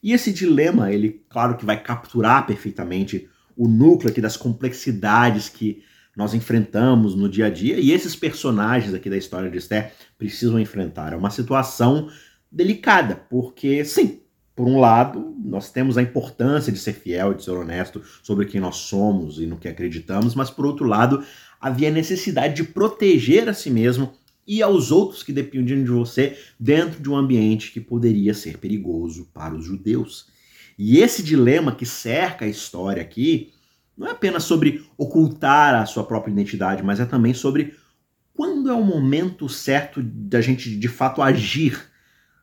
E 0.03 0.15
esse 0.15 0.33
dilema, 0.33 0.91
ele, 0.91 1.23
claro 1.29 1.55
que 1.55 1.67
vai 1.67 1.79
capturar 1.79 2.47
perfeitamente 2.47 3.29
o 3.55 3.69
núcleo 3.69 4.11
aqui 4.11 4.23
das 4.23 4.39
complexidades 4.39 5.51
que 5.51 5.85
nós 6.17 6.33
enfrentamos 6.33 7.15
no 7.15 7.29
dia 7.29 7.47
a 7.47 7.51
dia 7.51 7.79
e 7.79 7.93
esses 7.93 8.17
personagens 8.17 8.95
aqui 8.95 9.11
da 9.11 9.19
história 9.19 9.51
de 9.51 9.59
Esther 9.59 9.93
precisam 10.17 10.59
enfrentar. 10.59 11.13
É 11.13 11.17
uma 11.17 11.31
situação 11.31 12.09
delicada, 12.51 13.17
porque 13.29 13.85
sim, 13.85 14.22
por 14.55 14.67
um 14.67 14.79
lado, 14.79 15.35
nós 15.43 15.71
temos 15.71 15.97
a 15.97 16.03
importância 16.03 16.73
de 16.73 16.79
ser 16.79 16.93
fiel, 16.93 17.33
de 17.33 17.45
ser 17.45 17.53
honesto 17.53 18.03
sobre 18.23 18.47
quem 18.47 18.61
nós 18.61 18.77
somos 18.77 19.39
e 19.39 19.47
no 19.47 19.57
que 19.57 19.69
acreditamos, 19.69 20.35
mas 20.35 20.51
por 20.51 20.67
outro 20.67 20.87
lado, 20.87 21.25
havia 21.61 21.91
necessidade 21.91 22.55
de 22.55 22.65
proteger 22.65 23.49
a 23.49 23.55
si 23.55 23.71
mesmo 23.71 24.13
e 24.47 24.63
aos 24.63 24.91
outros 24.91 25.23
que 25.23 25.33
dependiam 25.33 25.83
de 25.83 25.91
você 25.91 26.37
dentro 26.59 27.01
de 27.01 27.09
um 27.09 27.17
ambiente 27.17 27.73
que 27.73 27.81
poderia 27.81 28.35
ser 28.35 28.59
perigoso 28.59 29.29
para 29.33 29.55
os 29.55 29.65
judeus. 29.65 30.27
E 30.79 30.99
esse 30.99 31.23
dilema 31.23 31.75
que 31.75 31.87
cerca 31.87 32.45
a 32.45 32.49
história 32.49 33.01
aqui 33.01 33.53
não 33.97 34.09
é 34.09 34.11
apenas 34.11 34.45
sobre 34.45 34.85
ocultar 34.99 35.75
a 35.75 35.87
sua 35.87 36.05
própria 36.05 36.33
identidade, 36.33 36.83
mas 36.83 36.99
é 37.01 37.07
também 37.07 37.33
sobre 37.33 37.75
quando 38.35 38.71
é 38.71 38.75
o 38.75 38.85
momento 38.85 39.49
certo 39.49 40.03
da 40.03 40.41
gente 40.41 40.77
de 40.77 40.89
fato 40.89 41.23
agir 41.23 41.92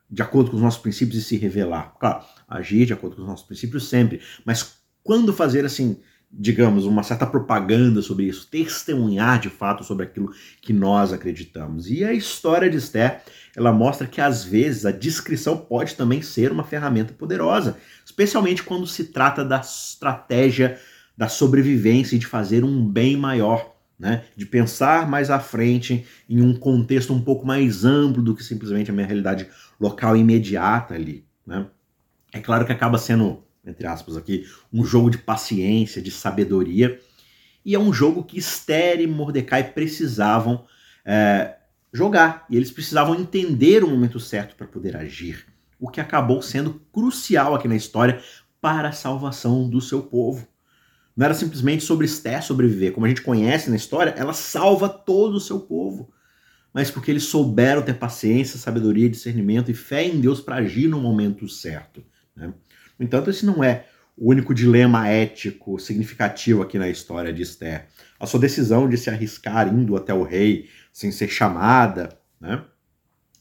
de 0.10 0.22
acordo 0.22 0.50
com 0.50 0.58
os 0.58 0.64
nossos 0.64 0.82
princípios 0.82 1.18
e 1.18 1.24
se 1.24 1.38
revelar. 1.38 1.96
Claro, 2.00 2.24
agir 2.48 2.86
de 2.86 2.94
acordo 2.94 3.16
com 3.16 3.22
os 3.22 3.28
nossos 3.28 3.46
princípios 3.46 3.88
sempre, 3.88 4.22
mas 4.46 4.80
quando 5.04 5.34
fazer 5.34 5.66
assim, 5.66 5.98
digamos, 6.32 6.86
uma 6.86 7.04
certa 7.04 7.26
propaganda 7.26 8.02
sobre 8.02 8.26
isso, 8.26 8.48
testemunhar 8.50 9.40
de 9.40 9.50
fato 9.50 9.84
sobre 9.84 10.06
aquilo 10.06 10.32
que 10.62 10.74
nós 10.74 11.12
acreditamos. 11.12 11.90
E 11.90 12.04
a 12.04 12.14
história 12.14 12.70
de 12.70 12.78
Esther, 12.78 13.22
ela 13.56 13.72
mostra 13.72 14.08
que 14.08 14.22
às 14.22 14.44
vezes 14.44 14.86
a 14.86 14.92
descrição 14.92 15.58
pode 15.58 15.96
também 15.96 16.22
ser 16.22 16.52
uma 16.52 16.64
ferramenta 16.64 17.14
poderosa, 17.14 17.78
especialmente 18.06 18.64
quando 18.64 18.86
se 18.86 19.06
trata 19.06 19.44
da 19.44 19.60
estratégia 19.60 20.80
da 21.18 21.28
sobrevivência 21.28 22.16
e 22.16 22.20
de 22.20 22.26
fazer 22.26 22.64
um 22.64 22.88
bem 22.88 23.18
maior 23.18 23.76
né, 24.00 24.24
de 24.36 24.46
pensar 24.46 25.10
mais 25.10 25.30
à 25.30 25.40
frente 25.40 26.06
em 26.30 26.42
um 26.42 26.56
contexto 26.56 27.14
um 27.14 27.22
pouco 27.22 27.46
mais 27.46 27.84
amplo 27.84 28.24
do 28.24 28.34
que 28.34 28.44
simplesmente 28.44 28.90
a 28.90 28.94
minha 28.94 29.06
realidade 29.06 29.50
local 29.80 30.16
imediata 30.16 30.94
ali. 30.94 31.26
Né? 31.46 31.68
É 32.32 32.40
claro 32.40 32.66
que 32.66 32.72
acaba 32.72 32.98
sendo, 32.98 33.44
entre 33.66 33.86
aspas 33.86 34.16
aqui, 34.16 34.48
um 34.72 34.86
jogo 34.86 35.10
de 35.10 35.18
paciência, 35.18 36.02
de 36.02 36.12
sabedoria, 36.12 37.00
e 37.66 37.76
é 37.76 37.80
um 37.80 37.92
jogo 37.92 38.24
que 38.24 38.40
Esther 38.40 39.02
e 39.02 39.08
Mordecai 39.08 39.72
precisavam 39.74 40.66
é, 41.04 41.58
jogar, 41.92 42.46
e 42.50 42.56
eles 42.56 42.72
precisavam 42.72 43.16
entender 43.16 43.84
o 43.84 43.90
momento 43.90 44.20
certo 44.20 44.56
para 44.56 44.68
poder 44.68 44.96
agir, 44.96 45.46
o 45.78 45.90
que 45.90 46.00
acabou 46.00 46.42
sendo 46.42 46.82
crucial 46.94 47.54
aqui 47.54 47.68
na 47.68 47.76
história 47.76 48.22
para 48.62 48.90
a 48.90 48.94
salvação 48.94 49.70
do 49.70 49.82
seu 49.82 50.02
povo. 50.02 50.48
Não 51.20 51.26
era 51.26 51.34
simplesmente 51.34 51.84
sobre 51.84 52.06
Esther 52.06 52.42
sobreviver. 52.42 52.94
Como 52.94 53.06
a 53.06 53.10
gente 53.10 53.22
conhece 53.22 53.70
na 53.70 53.76
história, 53.76 54.12
ela 54.12 54.32
salva 54.32 54.88
todo 54.88 55.36
o 55.36 55.40
seu 55.42 55.60
povo. 55.60 56.14
Mas 56.74 56.90
porque 56.90 57.12
eles 57.12 57.24
souberam 57.24 57.82
ter 57.82 57.96
paciência, 57.96 58.58
sabedoria, 58.58 59.10
discernimento 59.10 59.70
e 59.70 59.74
fé 59.74 60.06
em 60.06 60.22
Deus 60.22 60.40
para 60.40 60.56
agir 60.56 60.88
no 60.88 61.02
momento 61.02 61.46
certo. 61.50 62.02
Né? 62.34 62.54
No 62.98 63.06
entanto, 63.06 63.30
esse 63.30 63.46
não 63.46 63.62
é 63.62 63.88
o 64.16 64.32
único 64.32 64.54
dilema 64.54 65.10
ético 65.10 65.78
significativo 65.78 66.62
aqui 66.62 66.80
na 66.80 66.88
história 66.88 67.34
de 67.34 67.42
Esther. 67.42 67.90
A 68.18 68.26
sua 68.26 68.40
decisão 68.40 68.88
de 68.88 68.98
se 68.98 69.10
arriscar 69.10 69.68
indo 69.68 69.98
até 69.98 70.14
o 70.14 70.24
rei 70.24 70.70
sem 70.94 71.12
ser 71.12 71.28
chamada, 71.28 72.18
né? 72.40 72.64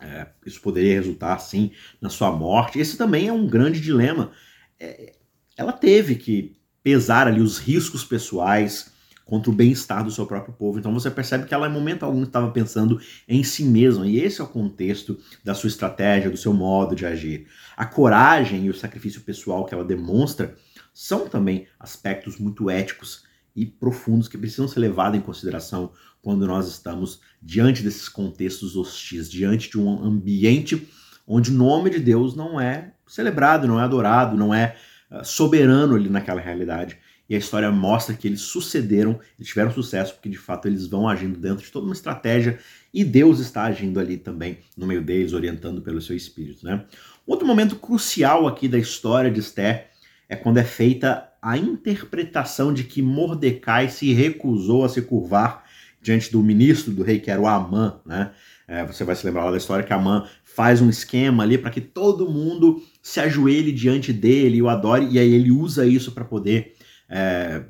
É, 0.01 0.27
isso 0.45 0.61
poderia 0.61 0.95
resultar, 0.95 1.39
sim, 1.39 1.71
na 2.01 2.09
sua 2.09 2.33
morte. 2.33 2.81
Esse 2.81 2.97
também 2.97 3.29
é 3.29 3.33
um 3.33 3.47
grande 3.47 3.81
dilema. 3.81 4.33
É, 4.81 5.15
ela 5.57 5.73
teve 5.73 6.17
que 6.17 6.58
pesar 6.83 7.27
ali 7.27 7.41
os 7.41 7.59
riscos 7.59 8.05
pessoais 8.05 8.93
contra 9.25 9.51
o 9.51 9.55
bem-estar 9.55 10.03
do 10.03 10.11
seu 10.11 10.25
próprio 10.25 10.55
povo. 10.55 10.79
Então 10.79 10.93
você 10.93 11.11
percebe 11.11 11.47
que 11.47 11.53
ela 11.53 11.69
em 11.69 11.73
momento 11.73 12.03
algum 12.03 12.23
estava 12.23 12.51
pensando 12.51 12.99
em 13.29 13.45
si 13.45 13.63
mesma, 13.63 14.07
e 14.07 14.19
esse 14.19 14.41
é 14.41 14.45
o 14.45 14.49
contexto 14.49 15.19
da 15.45 15.55
sua 15.55 15.69
estratégia, 15.69 16.31
do 16.31 16.37
seu 16.39 16.55
modo 16.55 16.97
de 16.97 17.05
agir. 17.05 17.47
A 17.77 17.85
coragem 17.85 18.65
e 18.65 18.71
o 18.71 18.75
sacrifício 18.75 19.21
pessoal 19.21 19.67
que 19.67 19.75
ela 19.75 19.85
demonstra 19.85 20.57
são 20.95 21.29
também 21.29 21.67
aspectos 21.79 22.39
muito 22.39 22.71
éticos 22.71 23.23
e 23.55 23.67
profundos 23.67 24.29
que 24.29 24.39
precisam 24.39 24.67
ser 24.67 24.81
levados 24.81 25.19
em 25.19 25.23
consideração 25.23 25.93
quando 26.23 26.47
nós 26.47 26.67
estamos 26.67 27.21
diante 27.43 27.83
desses 27.83 28.09
contextos 28.09 28.77
hostis, 28.77 29.31
diante 29.31 29.71
de 29.71 29.79
um 29.79 30.03
ambiente 30.03 30.89
onde 31.27 31.51
o 31.51 31.55
nome 31.55 31.91
de 31.91 32.01
Deus 32.01 32.35
não 32.35 32.59
é 32.59 32.93
celebrado, 33.07 33.69
não 33.69 33.79
é 33.79 33.83
adorado, 33.83 34.37
não 34.37 34.55
é 34.55 34.77
soberano 35.23 35.95
ali 35.95 36.09
naquela 36.09 36.41
realidade. 36.41 36.99
E 37.29 37.35
a 37.35 37.39
história 37.39 37.71
mostra 37.71 38.15
que 38.15 38.27
eles 38.27 38.41
sucederam, 38.41 39.21
eles 39.39 39.49
tiveram 39.49 39.71
sucesso, 39.71 40.15
porque 40.15 40.31
de 40.31 40.39
fato 40.39 40.67
eles 40.67 40.87
vão 40.87 41.07
agindo 41.07 41.39
dentro 41.39 41.63
de 41.63 41.71
toda 41.71 41.85
uma 41.85 41.95
estratégia 41.95 42.59
e 42.93 43.05
Deus 43.05 43.39
está 43.39 43.65
agindo 43.65 44.01
ali 44.01 44.17
também 44.17 44.59
no 44.77 44.87
meio 44.87 45.03
deles, 45.03 45.35
orientando 45.35 45.83
pelo 45.83 46.01
seu 46.01 46.17
espírito. 46.17 46.65
Né? 46.65 46.85
Outro 47.27 47.47
momento 47.47 47.77
crucial 47.77 48.49
aqui 48.49 48.67
da 48.67 48.79
história 48.79 49.31
de 49.31 49.41
Esther 49.41 49.89
é 50.27 50.37
quando 50.37 50.57
é 50.57 50.65
feita 50.65 51.29
a 51.41 51.57
interpretação 51.57 52.73
de 52.73 52.85
que 52.85 53.03
Mordecai 53.03 53.89
se 53.89 54.13
recusou 54.13 54.85
a 54.85 54.89
se 54.89 55.03
curvar 55.03 55.65
diante 56.01 56.33
do 56.33 56.43
ministro 56.43 56.93
do 56.93 57.03
rei, 57.03 57.21
que 57.21 57.31
era 57.31 57.41
o 57.41 57.47
Amã. 57.47 58.01
Né? 58.07 58.31
É, 58.67 58.85
você 58.85 59.05
vai 59.05 59.15
se 59.15 59.27
lembrar 59.27 59.45
lá 59.45 59.51
da 59.51 59.57
história 59.57 59.85
que 59.85 59.93
Amã 59.93 60.27
faz 60.59 60.83
um 60.83 60.91
esquema 60.91 61.45
ali 61.45 61.57
para 61.57 61.71
que 61.71 61.81
todo 61.81 62.29
mundo 62.29 62.83
se 63.01 63.21
ajoelhe 63.21 63.71
diante 63.71 64.13
dele 64.13 64.57
e 64.57 64.63
o 64.63 64.69
adore, 64.69 65.07
e 65.09 65.17
aí 65.17 65.33
ele 65.33 65.53
usa 65.53 65.87
isso 65.87 66.11
para 66.11 66.25
poder 66.25 66.75
é, 67.09 67.63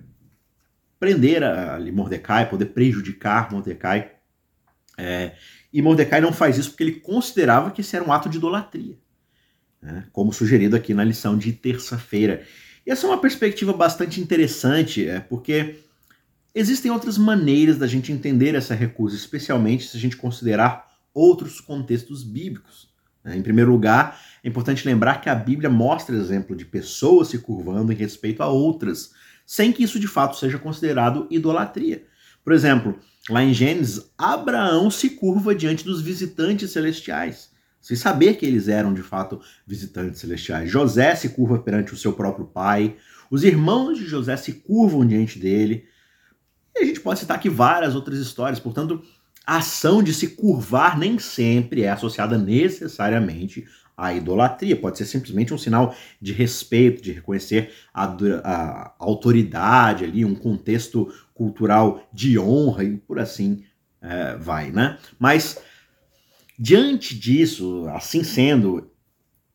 prender 0.99 1.43
ali 1.43 1.93
Mordecai, 1.93 2.49
poder 2.49 2.65
prejudicar 2.65 3.53
Mordecai. 3.53 4.13
É, 4.97 5.33
e 5.71 5.83
Mordecai 5.83 6.23
não 6.23 6.33
faz 6.33 6.57
isso 6.57 6.71
porque 6.71 6.83
ele 6.83 6.93
considerava 6.93 7.71
que 7.71 7.83
esse 7.83 7.95
era 7.95 8.03
um 8.03 8.11
ato 8.11 8.27
de 8.27 8.39
idolatria, 8.39 8.97
né? 9.83 10.07
como 10.11 10.33
sugerido 10.33 10.75
aqui 10.75 10.95
na 10.95 11.05
lição 11.05 11.37
de 11.37 11.53
terça-feira. 11.53 12.43
E 12.87 12.91
essa 12.91 13.07
é 13.07 13.11
uma 13.11 13.21
perspectiva 13.21 13.75
bastante 13.75 14.19
interessante, 14.19 15.07
é, 15.07 15.21
porque 15.21 15.77
existem 16.55 16.91
outras 16.91 17.19
maneiras 17.19 17.77
da 17.77 17.87
gente 17.87 18.11
entender 18.13 18.55
essa 18.55 18.75
recusa, 18.75 19.15
especialmente 19.15 19.87
se 19.87 19.95
a 19.99 20.01
gente 20.01 20.17
considerar 20.17 20.88
outros 21.19 21.61
contextos 21.61 22.23
bíblicos. 22.23 22.89
Né? 23.25 23.37
Em 23.37 23.43
primeiro 23.43 23.71
lugar, 23.71 24.21
é 24.43 24.49
importante 24.49 24.87
lembrar 24.87 25.21
que 25.21 25.29
a 25.29 25.35
Bíblia 25.35 25.69
mostra 25.69 26.17
exemplo 26.17 26.55
de 26.55 26.65
pessoas 26.65 27.29
se 27.29 27.39
curvando 27.39 27.93
em 27.93 27.97
respeito 27.97 28.43
a 28.43 28.49
outras, 28.49 29.13
sem 29.45 29.73
que 29.73 29.83
isso 29.83 29.99
de 29.99 30.07
fato 30.07 30.37
seja 30.37 30.59
considerado 30.59 31.27
idolatria. 31.31 32.05
Por 32.45 32.53
exemplo, 32.53 32.99
lá 33.29 33.43
em 33.43 33.53
Gênesis, 33.53 34.11
Abraão 34.17 34.91
se 34.91 35.11
curva 35.11 35.55
diante 35.55 35.85
dos 35.85 36.01
visitantes 36.01 36.71
celestiais, 36.71 37.51
sem 37.81 37.97
saber 37.97 38.35
que 38.35 38.47
eles 38.47 38.69
eram 38.69 38.95
de 38.95 39.03
fato 39.03 39.41
visitantes 39.67 40.21
celestiais. 40.21 40.71
José 40.71 41.15
se 41.15 41.31
curva 41.31 41.59
perante 41.59 41.93
o 41.93 41.97
seu 41.97 42.13
próprio 42.13 42.47
pai, 42.47 42.97
os 43.31 43.45
irmãos 43.45 43.99
de 43.99 44.07
José 44.07 44.37
se 44.37 44.53
curvam 44.53 45.07
diante 45.07 45.39
dele. 45.39 45.87
E 46.75 46.83
a 46.83 46.85
gente 46.85 47.01
pode 47.01 47.21
citar 47.21 47.37
aqui 47.37 47.49
várias 47.49 47.95
outras 47.95 48.19
histórias, 48.19 48.61
portanto, 48.61 49.03
a 49.49 49.57
ação 49.57 50.03
de 50.03 50.13
se 50.13 50.29
curvar 50.29 50.99
nem 50.99 51.19
sempre 51.19 51.81
é 51.81 51.89
associada 51.89 52.37
necessariamente 52.37 53.67
à 53.97 54.13
idolatria. 54.13 54.77
Pode 54.77 54.99
ser 54.99 55.07
simplesmente 55.07 55.55
um 55.55 55.59
sinal 55.59 55.97
de 56.21 56.35
respeito, 56.35 57.01
de 57.01 57.13
reconhecer 57.13 57.73
a, 57.95 58.05
a 58.45 58.95
autoridade 58.99 60.05
ali, 60.05 60.23
um 60.23 60.35
contexto 60.35 61.11
cultural 61.33 62.07
de 62.13 62.39
honra 62.39 62.85
e 62.85 62.99
por 62.99 63.19
assim 63.19 63.65
é, 64.03 64.37
vai, 64.37 64.71
né? 64.71 64.99
Mas 65.19 65.59
diante 66.59 67.19
disso, 67.19 67.87
assim 67.95 68.23
sendo, 68.23 68.91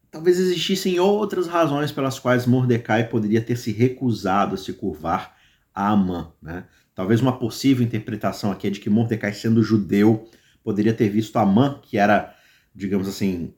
talvez 0.09 0.39
existissem 0.39 0.99
outras 0.99 1.45
razões 1.45 1.91
pelas 1.91 2.17
quais 2.17 2.47
Mordecai 2.47 3.07
poderia 3.07 3.43
ter 3.43 3.57
se 3.57 3.71
recusado 3.71 4.55
a 4.55 4.57
se 4.57 4.73
curvar 4.73 5.37
a 5.71 5.89
Amã, 5.89 6.31
né? 6.41 6.63
Talvez 6.95 7.21
uma 7.21 7.37
possível 7.37 7.83
interpretação 7.83 8.51
aqui 8.51 8.67
é 8.67 8.69
de 8.69 8.79
que 8.79 8.89
Mordecai, 8.89 9.33
sendo 9.33 9.63
judeu, 9.63 10.29
poderia 10.63 10.93
ter 10.93 11.09
visto 11.09 11.37
Amã, 11.37 11.79
que 11.81 11.97
era, 11.97 12.35
digamos 12.73 13.07
assim, 13.07 13.53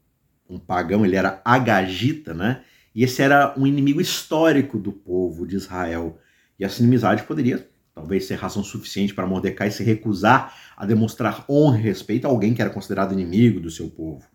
um 0.49 0.57
pagão, 0.57 1.05
ele 1.05 1.15
era 1.15 1.41
agagita, 1.43 2.33
né? 2.33 2.63
E 2.93 3.03
esse 3.03 3.21
era 3.21 3.53
um 3.57 3.67
inimigo 3.67 3.99
histórico 3.99 4.79
do 4.79 4.91
povo 4.93 5.45
de 5.45 5.55
Israel. 5.55 6.17
E 6.57 6.63
essa 6.63 6.81
inimizade 6.81 7.23
poderia 7.23 7.69
talvez 7.93 8.25
ser 8.25 8.35
razão 8.35 8.63
suficiente 8.63 9.13
para 9.13 9.27
Mordecai 9.27 9.71
se 9.71 9.83
recusar 9.83 10.53
a 10.75 10.85
demonstrar 10.85 11.45
honra 11.49 11.79
e 11.79 11.81
respeito 11.81 12.25
a 12.25 12.29
alguém 12.29 12.53
que 12.53 12.61
era 12.61 12.69
considerado 12.69 13.13
inimigo 13.13 13.59
do 13.59 13.69
seu 13.71 13.89
povo. 13.89 14.25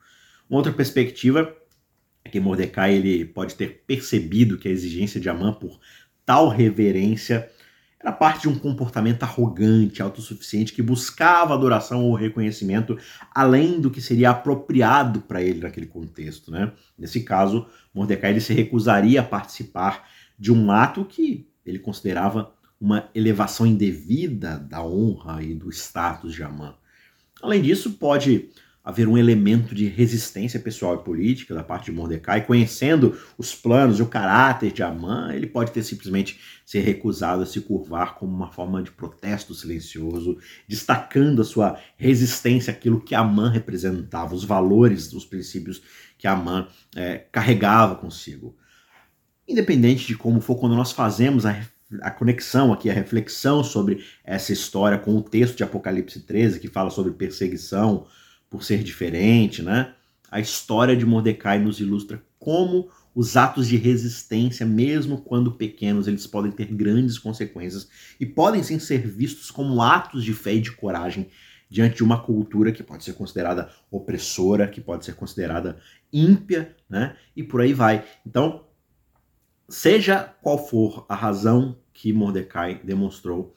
Uma 0.49 0.59
outra 0.59 0.73
perspectiva 0.73 1.55
é 2.25 2.29
que 2.29 2.41
Mordecai 2.41 2.95
ele 2.95 3.25
pode 3.25 3.55
ter 3.55 3.85
percebido 3.87 4.59
que 4.59 4.69
a 4.69 4.71
exigência 4.71 5.21
de 5.21 5.29
Amã 5.29 5.53
por 5.53 5.79
tal 6.25 6.49
reverência 6.49 7.51
era 8.03 8.13
parte 8.13 8.43
de 8.43 8.49
um 8.49 8.59
comportamento 8.59 9.23
arrogante, 9.23 10.01
autossuficiente, 10.01 10.73
que 10.73 10.81
buscava 10.81 11.53
adoração 11.53 12.07
ou 12.07 12.15
reconhecimento 12.15 12.99
além 13.35 13.79
do 13.79 13.91
que 13.91 14.01
seria 14.01 14.31
apropriado 14.31 15.21
para 15.21 15.43
ele 15.43 15.61
naquele 15.61 15.87
contexto. 15.87 16.51
Né? 16.51 16.73
Nesse 16.99 17.23
caso, 17.23 17.67
Mordecai 17.95 18.31
ele 18.31 18.41
se 18.41 18.55
recusaria 18.55 19.21
a 19.21 19.25
participar 19.25 20.09
de 20.39 20.51
um 20.51 20.71
ato 20.71 21.05
que 21.05 21.47
ele 21.65 21.79
considerava 21.79 22.55
uma 22.81 23.11
elevação 23.15 23.67
indevida 23.67 24.59
da 24.59 24.83
honra 24.83 25.43
e 25.43 25.55
do 25.55 25.69
status 25.69 26.33
de 26.33 26.43
Amã. 26.43 26.75
Além 27.43 27.61
disso, 27.61 27.93
pode 27.93 28.49
haver 28.83 29.07
um 29.07 29.19
elemento 29.19 29.75
de 29.75 29.87
resistência 29.87 30.59
pessoal 30.59 30.95
e 30.95 31.05
política 31.05 31.55
da 31.55 31.63
parte 31.63 31.87
de 31.87 31.93
Mordecai, 31.93 32.45
conhecendo 32.47 33.19
os 33.37 33.55
planos 33.55 33.99
e 33.99 34.03
o 34.03 34.07
caráter 34.07 34.73
de 34.73 34.83
Amã, 34.83 35.33
ele 35.33 35.47
pode 35.47 35.71
ter 35.71 35.83
simplesmente 35.83 36.41
se 36.65 36.79
recusado 36.79 37.43
a 37.43 37.47
se 37.47 37.61
curvar 37.61 38.15
como 38.15 38.35
uma 38.35 38.51
forma 38.51 38.83
de 38.83 38.91
protesto 38.91 39.55
silencioso, 39.55 40.39
destacando 40.67 41.43
a 41.43 41.45
sua 41.45 41.79
resistência 41.97 42.73
àquilo 42.73 43.01
que 43.01 43.15
Amã 43.15 43.51
representava, 43.51 44.35
os 44.35 44.45
valores, 44.45 45.13
os 45.13 45.27
princípios 45.27 45.83
que 46.17 46.27
Amã 46.27 46.67
é, 46.97 47.19
carregava 47.31 47.95
consigo. 47.97 48.57
Independente 49.47 50.07
de 50.07 50.17
como 50.17 50.41
for, 50.41 50.57
quando 50.57 50.75
nós 50.75 50.93
fazemos 50.93 51.45
a 51.45 51.61
a 52.03 52.11
conexão 52.11 52.73
aqui, 52.73 52.89
a 52.89 52.93
reflexão 52.93 53.65
sobre 53.65 54.05
essa 54.23 54.53
história 54.53 54.99
com 54.99 55.17
o 55.17 55.23
texto 55.23 55.57
de 55.57 55.65
Apocalipse 55.65 56.21
13, 56.21 56.61
que 56.61 56.69
fala 56.69 56.91
sobre 56.91 57.13
perseguição, 57.13 58.07
por 58.51 58.65
ser 58.65 58.83
diferente, 58.83 59.63
né? 59.63 59.95
A 60.31 60.41
história 60.41 60.97
de 60.97 61.07
Mordecai 61.07 61.59
nos 61.59 61.81
ilustra 61.81 62.23
como 62.39 62.91
os 63.15 63.37
atos 63.37 63.69
de 63.69 63.77
resistência, 63.77 64.67
mesmo 64.67 65.23
quando 65.23 65.53
pequenos, 65.53 66.07
eles 66.07 66.27
podem 66.27 66.53
ter 66.53 66.67
grandes 66.67 67.19
consequências 67.19 67.89
e 68.19 68.27
podem 68.27 68.63
sim 68.63 68.79
ser 68.79 69.07
vistos 69.07 69.51
como 69.51 69.81
atos 69.81 70.25
de 70.25 70.33
fé 70.33 70.55
e 70.55 70.61
de 70.61 70.73
coragem 70.73 71.29
diante 71.69 71.97
de 71.97 72.05
uma 72.05 72.21
cultura 72.21 72.73
que 72.73 72.83
pode 72.83 73.05
ser 73.05 73.13
considerada 73.13 73.71
opressora, 73.91 74.67
que 74.67 74.81
pode 74.81 75.05
ser 75.05 75.15
considerada 75.15 75.79
ímpia, 76.13 76.77
né? 76.89 77.17
E 77.37 77.43
por 77.45 77.61
aí 77.61 77.73
vai. 77.73 78.05
Então, 78.27 78.67
seja 79.69 80.35
qual 80.43 80.67
for 80.67 81.07
a 81.09 81.15
razão 81.15 81.79
que 81.93 82.13
Mordecai 82.13 82.81
demonstrou, 82.83 83.55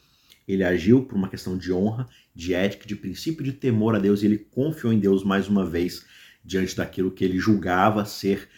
Ele 0.48 0.64
agiu 0.64 1.04
por 1.06 1.16
uma 1.16 1.30
questão 1.30 1.58
de 1.58 1.72
honra, 1.72 2.08
de 2.36 2.54
ética, 2.54 2.86
de 2.86 2.96
princípio 2.96 3.44
de 3.44 3.54
temor 3.54 3.96
a 3.96 4.00
Deus 4.00 4.22
e 4.22 4.26
ele 4.26 4.38
confiou 4.38 4.92
em 4.92 5.00
Deus 5.00 5.24
mais 5.24 5.48
uma 5.48 5.66
vez 5.66 6.06
diante 6.44 6.76
daquilo 6.76 7.12
que 7.12 7.24
ele 7.24 7.38
julgava 7.38 8.06
ser 8.06 8.50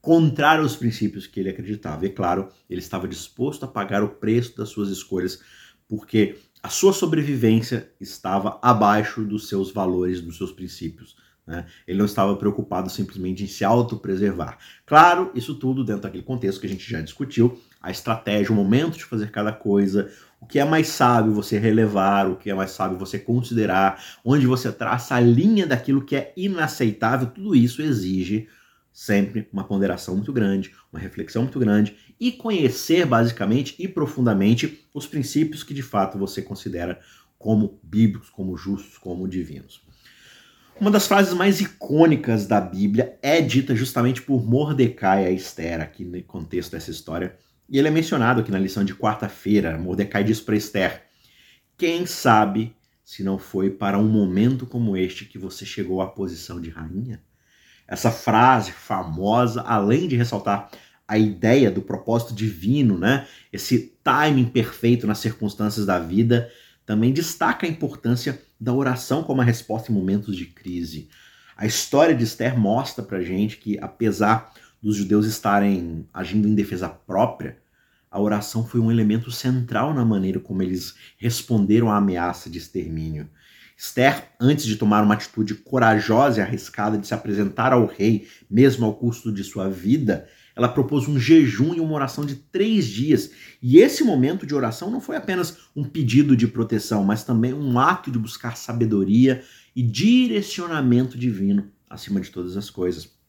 contrário 0.00 0.64
aos 0.64 0.76
princípios 0.76 1.26
que 1.26 1.40
ele 1.40 1.50
acreditava. 1.50 2.04
E 2.04 2.10
claro, 2.10 2.48
ele 2.68 2.80
estava 2.80 3.08
disposto 3.08 3.64
a 3.64 3.68
pagar 3.68 4.02
o 4.02 4.08
preço 4.08 4.56
das 4.56 4.68
suas 4.68 4.88
escolhas, 4.88 5.40
porque 5.88 6.36
a 6.62 6.68
sua 6.68 6.92
sobrevivência 6.92 7.90
estava 8.00 8.58
abaixo 8.62 9.24
dos 9.24 9.48
seus 9.48 9.72
valores, 9.72 10.20
dos 10.20 10.36
seus 10.36 10.52
princípios. 10.52 11.16
Né? 11.46 11.66
Ele 11.86 11.98
não 11.98 12.06
estava 12.06 12.36
preocupado 12.36 12.88
simplesmente 12.88 13.42
em 13.42 13.48
se 13.48 13.64
autopreservar. 13.64 14.58
Claro, 14.86 15.30
isso 15.34 15.54
tudo 15.54 15.84
dentro 15.84 16.02
daquele 16.02 16.22
contexto 16.22 16.60
que 16.60 16.66
a 16.66 16.70
gente 16.70 16.88
já 16.88 17.00
discutiu, 17.00 17.60
a 17.80 17.90
estratégia, 17.90 18.52
o 18.52 18.56
momento 18.56 18.96
de 18.96 19.04
fazer 19.04 19.30
cada 19.30 19.52
coisa, 19.52 20.10
o 20.42 20.46
que 20.46 20.58
é 20.58 20.64
mais 20.64 20.88
sábio 20.88 21.32
você 21.32 21.56
relevar, 21.56 22.28
o 22.28 22.34
que 22.34 22.50
é 22.50 22.54
mais 22.54 22.72
sábio 22.72 22.98
você 22.98 23.16
considerar, 23.16 24.02
onde 24.24 24.44
você 24.44 24.72
traça 24.72 25.14
a 25.14 25.20
linha 25.20 25.64
daquilo 25.68 26.04
que 26.04 26.16
é 26.16 26.32
inaceitável, 26.36 27.28
tudo 27.28 27.54
isso 27.54 27.80
exige 27.80 28.48
sempre 28.92 29.48
uma 29.52 29.62
ponderação 29.62 30.16
muito 30.16 30.32
grande, 30.32 30.74
uma 30.92 30.98
reflexão 30.98 31.44
muito 31.44 31.60
grande 31.60 31.96
e 32.18 32.32
conhecer 32.32 33.06
basicamente 33.06 33.76
e 33.78 33.86
profundamente 33.86 34.84
os 34.92 35.06
princípios 35.06 35.62
que 35.62 35.72
de 35.72 35.80
fato 35.80 36.18
você 36.18 36.42
considera 36.42 36.98
como 37.38 37.78
bíblicos, 37.80 38.28
como 38.28 38.56
justos, 38.56 38.98
como 38.98 39.28
divinos. 39.28 39.80
Uma 40.80 40.90
das 40.90 41.06
frases 41.06 41.34
mais 41.34 41.60
icônicas 41.60 42.46
da 42.46 42.60
Bíblia 42.60 43.16
é 43.22 43.40
dita 43.40 43.76
justamente 43.76 44.20
por 44.20 44.44
Mordecai 44.44 45.24
a 45.24 45.30
Esther, 45.30 45.80
aqui 45.80 46.04
no 46.04 46.20
contexto 46.24 46.72
dessa 46.72 46.90
história, 46.90 47.36
e 47.68 47.78
ele 47.78 47.88
é 47.88 47.90
mencionado 47.90 48.40
aqui 48.40 48.50
na 48.50 48.58
lição 48.58 48.84
de 48.84 48.94
quarta-feira. 48.94 49.78
Mordecai 49.78 50.24
diz 50.24 50.40
para 50.40 50.56
Esther: 50.56 51.02
Quem 51.76 52.06
sabe 52.06 52.76
se 53.04 53.22
não 53.22 53.38
foi 53.38 53.70
para 53.70 53.98
um 53.98 54.08
momento 54.08 54.66
como 54.66 54.96
este 54.96 55.24
que 55.24 55.38
você 55.38 55.64
chegou 55.64 56.00
à 56.00 56.06
posição 56.06 56.60
de 56.60 56.70
rainha? 56.70 57.22
Essa 57.86 58.10
frase 58.10 58.72
famosa, 58.72 59.62
além 59.62 60.08
de 60.08 60.16
ressaltar 60.16 60.70
a 61.06 61.18
ideia 61.18 61.70
do 61.70 61.82
propósito 61.82 62.34
divino, 62.34 62.96
né? 62.96 63.26
Esse 63.52 63.98
timing 64.02 64.46
perfeito 64.46 65.06
nas 65.06 65.18
circunstâncias 65.18 65.84
da 65.84 65.98
vida, 65.98 66.50
também 66.86 67.12
destaca 67.12 67.66
a 67.66 67.68
importância 67.68 68.40
da 68.58 68.72
oração 68.72 69.22
como 69.22 69.40
a 69.40 69.44
resposta 69.44 69.90
em 69.90 69.94
momentos 69.94 70.36
de 70.36 70.46
crise. 70.46 71.08
A 71.56 71.66
história 71.66 72.14
de 72.14 72.24
Esther 72.24 72.58
mostra 72.58 73.04
pra 73.04 73.22
gente 73.22 73.56
que, 73.56 73.78
apesar 73.78 74.52
dos 74.82 74.96
judeus 74.96 75.26
estarem 75.26 76.06
agindo 76.12 76.48
em 76.48 76.54
defesa 76.54 76.88
própria, 76.88 77.58
a 78.10 78.20
oração 78.20 78.66
foi 78.66 78.80
um 78.80 78.90
elemento 78.90 79.30
central 79.30 79.94
na 79.94 80.04
maneira 80.04 80.38
como 80.38 80.62
eles 80.62 80.94
responderam 81.16 81.90
à 81.90 81.96
ameaça 81.96 82.50
de 82.50 82.58
extermínio. 82.58 83.30
Esther, 83.76 84.28
antes 84.38 84.66
de 84.66 84.76
tomar 84.76 85.02
uma 85.02 85.14
atitude 85.14 85.54
corajosa 85.54 86.40
e 86.40 86.42
arriscada 86.42 86.98
de 86.98 87.06
se 87.06 87.14
apresentar 87.14 87.72
ao 87.72 87.86
rei, 87.86 88.28
mesmo 88.50 88.84
ao 88.84 88.94
custo 88.94 89.32
de 89.32 89.42
sua 89.42 89.70
vida, 89.70 90.28
ela 90.54 90.68
propôs 90.68 91.08
um 91.08 91.18
jejum 91.18 91.74
e 91.74 91.80
uma 91.80 91.94
oração 91.94 92.24
de 92.24 92.34
três 92.34 92.86
dias. 92.86 93.30
E 93.62 93.78
esse 93.78 94.04
momento 94.04 94.46
de 94.46 94.54
oração 94.54 94.90
não 94.90 95.00
foi 95.00 95.16
apenas 95.16 95.56
um 95.74 95.82
pedido 95.82 96.36
de 96.36 96.46
proteção, 96.46 97.02
mas 97.02 97.24
também 97.24 97.54
um 97.54 97.78
ato 97.78 98.10
de 98.10 98.18
buscar 98.18 98.56
sabedoria 98.56 99.42
e 99.74 99.82
direcionamento 99.82 101.16
divino 101.16 101.70
acima 101.88 102.20
de 102.20 102.30
todas 102.30 102.56
as 102.56 102.68
coisas. 102.68 103.21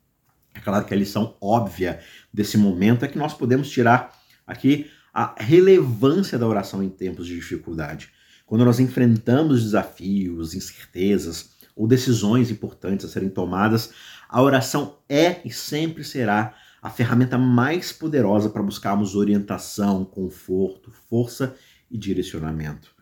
É 0.54 0.60
claro 0.60 0.86
que 0.86 0.94
a 0.94 0.98
lição 0.98 1.36
óbvia 1.42 2.00
desse 2.34 2.58
momento 2.58 3.04
é 3.04 3.08
que 3.08 3.18
nós 3.18 3.34
podemos 3.34 3.70
tirar 3.70 4.18
aqui 4.46 4.90
a 5.14 5.36
relevância 5.38 6.38
da 6.38 6.48
oração 6.48 6.84
em 6.84 6.90
tempos 6.90 7.28
de 7.28 7.36
dificuldade. 7.36 8.10
Quando 8.46 8.66
nós 8.66 8.80
enfrentamos 8.80 9.64
desafios, 9.64 10.54
incertezas 10.54 11.52
ou 11.76 11.88
decisões 11.88 12.52
importantes 12.52 13.06
a 13.06 13.10
serem 13.10 13.30
tomadas, 13.30 13.92
a 14.30 14.42
oração 14.42 14.98
é 15.08 15.42
e 15.46 15.52
sempre 15.52 16.04
será 16.04 16.56
a 16.82 16.90
ferramenta 16.90 17.38
mais 17.38 17.92
poderosa 17.92 18.50
para 18.50 18.62
buscarmos 18.62 19.16
orientação, 19.16 20.04
conforto, 20.04 20.92
força 21.10 21.56
e 21.90 21.98
direcionamento. 21.98 22.93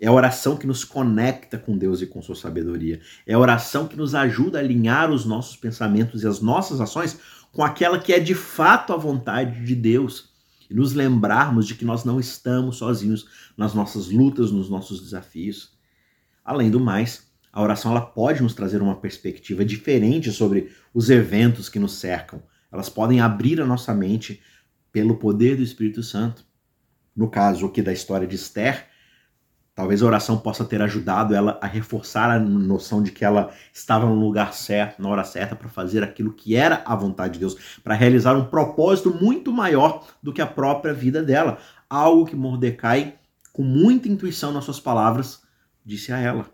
É 0.00 0.06
a 0.06 0.12
oração 0.12 0.56
que 0.56 0.66
nos 0.66 0.84
conecta 0.84 1.58
com 1.58 1.76
Deus 1.76 2.00
e 2.00 2.06
com 2.06 2.22
sua 2.22 2.36
sabedoria. 2.36 3.00
É 3.26 3.34
a 3.34 3.38
oração 3.38 3.88
que 3.88 3.96
nos 3.96 4.14
ajuda 4.14 4.58
a 4.58 4.60
alinhar 4.60 5.10
os 5.10 5.24
nossos 5.24 5.56
pensamentos 5.56 6.22
e 6.22 6.26
as 6.26 6.40
nossas 6.40 6.80
ações 6.80 7.18
com 7.52 7.64
aquela 7.64 7.98
que 7.98 8.12
é 8.12 8.20
de 8.20 8.34
fato 8.34 8.92
a 8.92 8.96
vontade 8.96 9.64
de 9.64 9.74
Deus. 9.74 10.30
E 10.70 10.74
nos 10.74 10.92
lembrarmos 10.92 11.66
de 11.66 11.74
que 11.74 11.84
nós 11.84 12.04
não 12.04 12.20
estamos 12.20 12.76
sozinhos 12.76 13.26
nas 13.56 13.74
nossas 13.74 14.10
lutas, 14.10 14.52
nos 14.52 14.70
nossos 14.70 15.00
desafios. 15.00 15.76
Além 16.44 16.70
do 16.70 16.78
mais, 16.78 17.26
a 17.52 17.60
oração 17.60 17.90
ela 17.90 18.00
pode 18.00 18.42
nos 18.42 18.54
trazer 18.54 18.80
uma 18.80 19.00
perspectiva 19.00 19.64
diferente 19.64 20.30
sobre 20.30 20.70
os 20.94 21.10
eventos 21.10 21.68
que 21.68 21.78
nos 21.78 21.94
cercam, 21.94 22.42
elas 22.70 22.88
podem 22.88 23.20
abrir 23.20 23.60
a 23.60 23.66
nossa 23.66 23.94
mente 23.94 24.42
pelo 24.92 25.16
poder 25.16 25.56
do 25.56 25.62
Espírito 25.62 26.02
Santo. 26.02 26.44
No 27.16 27.30
caso 27.30 27.66
aqui 27.66 27.82
da 27.82 27.92
história 27.92 28.26
de 28.26 28.36
Esther, 28.36 28.87
talvez 29.78 30.02
a 30.02 30.06
oração 30.06 30.36
possa 30.36 30.64
ter 30.64 30.82
ajudado 30.82 31.32
ela 31.32 31.56
a 31.62 31.66
reforçar 31.68 32.28
a 32.28 32.40
noção 32.40 33.00
de 33.00 33.12
que 33.12 33.24
ela 33.24 33.52
estava 33.72 34.06
no 34.06 34.16
lugar 34.16 34.52
certo, 34.52 35.00
na 35.00 35.08
hora 35.08 35.22
certa, 35.22 35.54
para 35.54 35.68
fazer 35.68 36.02
aquilo 36.02 36.32
que 36.32 36.56
era 36.56 36.82
a 36.84 36.96
vontade 36.96 37.34
de 37.34 37.38
Deus, 37.38 37.56
para 37.84 37.94
realizar 37.94 38.36
um 38.36 38.46
propósito 38.46 39.14
muito 39.14 39.52
maior 39.52 40.04
do 40.20 40.32
que 40.32 40.42
a 40.42 40.46
própria 40.48 40.92
vida 40.92 41.22
dela. 41.22 41.58
Algo 41.88 42.26
que 42.26 42.34
Mordecai, 42.34 43.20
com 43.52 43.62
muita 43.62 44.08
intuição 44.08 44.50
nas 44.50 44.64
suas 44.64 44.80
palavras, 44.80 45.42
disse 45.86 46.12
a 46.12 46.18
ela. 46.18 46.46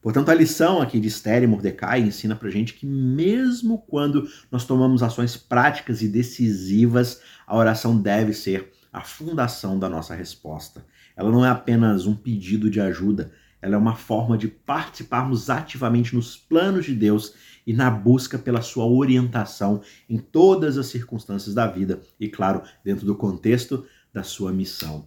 Portanto, 0.00 0.30
a 0.30 0.34
lição 0.34 0.80
aqui 0.80 0.98
de 0.98 1.08
Esther 1.08 1.42
e 1.42 1.46
Mordecai 1.46 2.00
ensina 2.00 2.34
pra 2.34 2.48
gente 2.48 2.72
que 2.72 2.86
mesmo 2.86 3.76
quando 3.76 4.26
nós 4.50 4.64
tomamos 4.64 5.02
ações 5.02 5.36
práticas 5.36 6.00
e 6.00 6.08
decisivas, 6.08 7.20
a 7.46 7.54
oração 7.54 8.00
deve 8.00 8.32
ser 8.32 8.72
a 8.90 9.02
fundação 9.02 9.78
da 9.78 9.86
nossa 9.86 10.14
resposta. 10.14 10.82
Ela 11.20 11.30
não 11.30 11.44
é 11.44 11.50
apenas 11.50 12.06
um 12.06 12.16
pedido 12.16 12.70
de 12.70 12.80
ajuda, 12.80 13.30
ela 13.60 13.74
é 13.74 13.78
uma 13.78 13.94
forma 13.94 14.38
de 14.38 14.48
participarmos 14.48 15.50
ativamente 15.50 16.14
nos 16.14 16.34
planos 16.34 16.86
de 16.86 16.94
Deus 16.94 17.34
e 17.66 17.74
na 17.74 17.90
busca 17.90 18.38
pela 18.38 18.62
sua 18.62 18.86
orientação 18.86 19.82
em 20.08 20.16
todas 20.16 20.78
as 20.78 20.86
circunstâncias 20.86 21.54
da 21.54 21.66
vida 21.66 22.00
e, 22.18 22.26
claro, 22.26 22.62
dentro 22.82 23.04
do 23.04 23.14
contexto 23.14 23.84
da 24.14 24.22
sua 24.22 24.50
missão. 24.50 25.06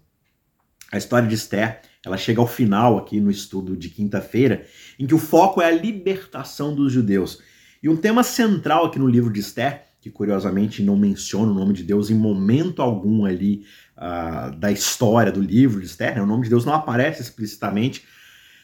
A 0.91 0.97
história 0.97 1.27
de 1.27 1.33
Esther 1.33 1.81
ela 2.05 2.15
chega 2.15 2.41
ao 2.41 2.47
final 2.47 2.97
aqui 2.99 3.19
no 3.19 3.31
estudo 3.31 3.75
de 3.75 3.89
quinta-feira, 3.89 4.67
em 4.99 5.07
que 5.07 5.15
o 5.15 5.19
foco 5.19 5.61
é 5.61 5.65
a 5.65 5.71
libertação 5.71 6.75
dos 6.75 6.91
judeus. 6.91 7.41
E 7.81 7.89
um 7.89 7.95
tema 7.95 8.23
central 8.23 8.85
aqui 8.85 8.99
no 8.99 9.07
livro 9.07 9.31
de 9.31 9.39
Esther, 9.39 9.85
que 10.03 10.11
curiosamente 10.11 10.83
não 10.83 10.97
menciona 10.97 11.49
o 11.49 11.55
nome 11.55 11.73
de 11.73 11.81
Deus 11.81 12.09
em 12.09 12.13
momento 12.13 12.81
algum 12.81 13.23
ali 13.23 13.63
uh, 13.95 14.53
da 14.57 14.69
história 14.69 15.31
do 15.31 15.39
livro 15.39 15.79
de 15.79 15.85
Esther, 15.85 16.15
né? 16.15 16.21
o 16.21 16.25
nome 16.25 16.43
de 16.43 16.49
Deus 16.49 16.65
não 16.65 16.73
aparece 16.73 17.21
explicitamente, 17.21 18.03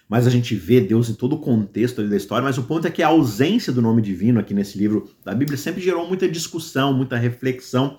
mas 0.10 0.28
a 0.28 0.30
gente 0.30 0.54
vê 0.54 0.82
Deus 0.82 1.10
em 1.10 1.14
todo 1.14 1.38
o 1.38 1.40
contexto 1.40 2.06
da 2.06 2.18
história. 2.18 2.44
Mas 2.44 2.58
o 2.58 2.64
ponto 2.64 2.86
é 2.86 2.92
que 2.92 3.02
a 3.02 3.08
ausência 3.08 3.72
do 3.72 3.82
nome 3.82 4.02
divino 4.02 4.38
aqui 4.38 4.54
nesse 4.54 4.78
livro 4.78 5.10
da 5.24 5.34
Bíblia 5.34 5.58
sempre 5.58 5.82
gerou 5.82 6.06
muita 6.06 6.28
discussão, 6.28 6.94
muita 6.94 7.16
reflexão. 7.16 7.98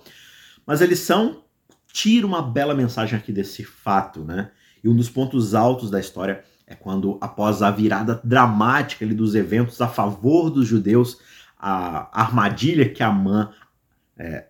Mas 0.63 0.83
a 0.83 0.85
lição 0.85 1.41
tira 1.91 2.27
uma 2.27 2.43
bela 2.43 2.75
mensagem 2.75 3.17
aqui 3.17 3.31
desse 3.31 3.63
fato, 3.63 4.23
né? 4.23 4.51
E 4.83 4.87
um 4.87 4.95
dos 4.95 5.09
pontos 5.09 5.55
altos 5.55 5.89
da 5.89 5.99
história 5.99 6.43
é 6.67 6.75
quando, 6.75 7.17
após 7.19 7.63
a 7.63 7.71
virada 7.71 8.21
dramática 8.23 9.03
ali, 9.03 9.15
dos 9.15 9.33
eventos 9.33 9.81
a 9.81 9.87
favor 9.87 10.51
dos 10.51 10.67
judeus, 10.67 11.17
a 11.61 12.21
armadilha 12.23 12.89
que 12.89 13.03
Amã 13.03 13.51
é, 14.17 14.47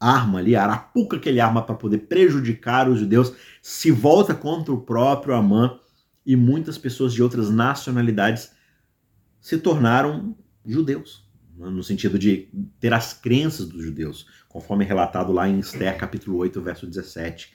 arma 0.00 0.40
ali, 0.40 0.56
a 0.56 0.64
arapuca 0.64 1.18
que 1.18 1.28
ele 1.28 1.40
arma 1.40 1.62
para 1.62 1.76
poder 1.76 1.98
prejudicar 1.98 2.88
os 2.88 2.98
judeus, 2.98 3.32
se 3.62 3.92
volta 3.92 4.34
contra 4.34 4.74
o 4.74 4.80
próprio 4.80 5.34
Amã 5.34 5.78
e 6.26 6.34
muitas 6.34 6.76
pessoas 6.76 7.14
de 7.14 7.22
outras 7.22 7.48
nacionalidades 7.48 8.50
se 9.40 9.56
tornaram 9.58 10.36
judeus, 10.66 11.24
né, 11.56 11.68
no 11.70 11.82
sentido 11.82 12.18
de 12.18 12.48
ter 12.80 12.92
as 12.92 13.14
crenças 13.14 13.68
dos 13.68 13.84
judeus, 13.84 14.26
conforme 14.48 14.84
relatado 14.84 15.32
lá 15.32 15.48
em 15.48 15.60
Esther 15.60 15.96
capítulo 15.96 16.38
8, 16.38 16.60
verso 16.60 16.86
17. 16.86 17.52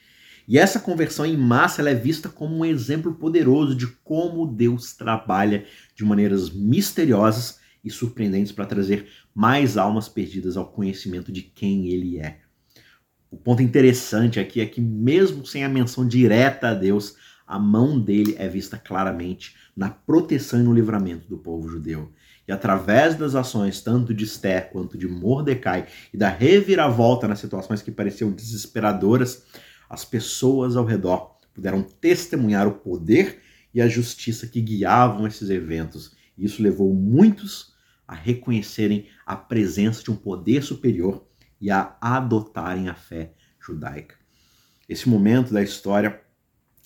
E 0.48 0.58
essa 0.58 0.80
conversão 0.80 1.26
em 1.26 1.38
massa 1.38 1.88
é 1.90 1.94
vista 1.94 2.30
como 2.30 2.58
um 2.58 2.66
exemplo 2.66 3.14
poderoso 3.16 3.76
de 3.76 3.88
como 3.88 4.48
Deus 4.48 4.94
trabalha 4.94 5.66
de 5.96 6.04
maneiras 6.04 6.50
misteriosas 6.50 7.63
e 7.84 7.90
surpreendentes 7.90 8.52
para 8.52 8.66
trazer 8.66 9.08
mais 9.34 9.78
almas 9.78 10.08
perdidas 10.08 10.56
ao 10.56 10.72
conhecimento 10.72 11.32
de 11.32 11.42
quem 11.42 11.90
Ele 11.90 12.20
é. 12.20 12.40
O 13.30 13.38
ponto 13.38 13.62
interessante 13.62 14.40
aqui 14.40 14.62
é 14.62 14.66
que, 14.66 14.80
mesmo 14.80 15.46
sem 15.46 15.64
a 15.64 15.70
menção 15.70 16.08
direta 16.08 16.70
a 16.70 16.74
Deus, 16.74 17.16
a 17.48 17.60
mão 17.60 18.00
dele 18.00 18.36
é 18.38 18.48
vista 18.48 18.78
claramente 18.78 19.56
na 19.76 19.90
proteção 19.90 20.60
e 20.60 20.64
no 20.64 20.74
livramento 20.74 21.28
do 21.28 21.38
povo 21.38 21.68
judeu. 21.68 22.12
E 22.48 22.52
através 22.52 23.16
das 23.16 23.36
ações 23.36 23.82
tanto 23.82 24.14
de 24.14 24.24
Esther 24.24 24.70
quanto 24.72 24.98
de 24.98 25.08
Mordecai 25.08 25.88
e 26.14 26.18
da 26.18 26.30
reviravolta 26.30 27.28
nas 27.28 27.40
situações 27.40 27.82
que 27.82 27.92
pareciam 27.92 28.32
desesperadoras, 28.32 29.44
as 29.90 30.06
pessoas 30.06 30.76
ao 30.76 30.86
redor 30.86 31.38
puderam 31.54 31.82
testemunhar 31.84 32.68
o 32.68 32.74
poder 32.74 33.42
e 33.74 33.82
a 33.82 33.88
justiça 33.88 34.48
que 34.48 34.62
guiavam 34.62 35.26
esses 35.26 35.50
eventos. 35.50 36.12
E 36.38 36.46
isso 36.46 36.62
levou 36.62 36.94
muitos 36.94 37.73
a 38.14 38.16
reconhecerem 38.16 39.08
a 39.26 39.36
presença 39.36 40.04
de 40.04 40.12
um 40.12 40.16
poder 40.16 40.62
superior 40.62 41.26
e 41.60 41.72
a 41.72 41.98
adotarem 42.00 42.88
a 42.88 42.94
fé 42.94 43.34
judaica. 43.60 44.16
Esse 44.88 45.10
momento 45.10 45.52
da 45.52 45.64
história 45.64 46.22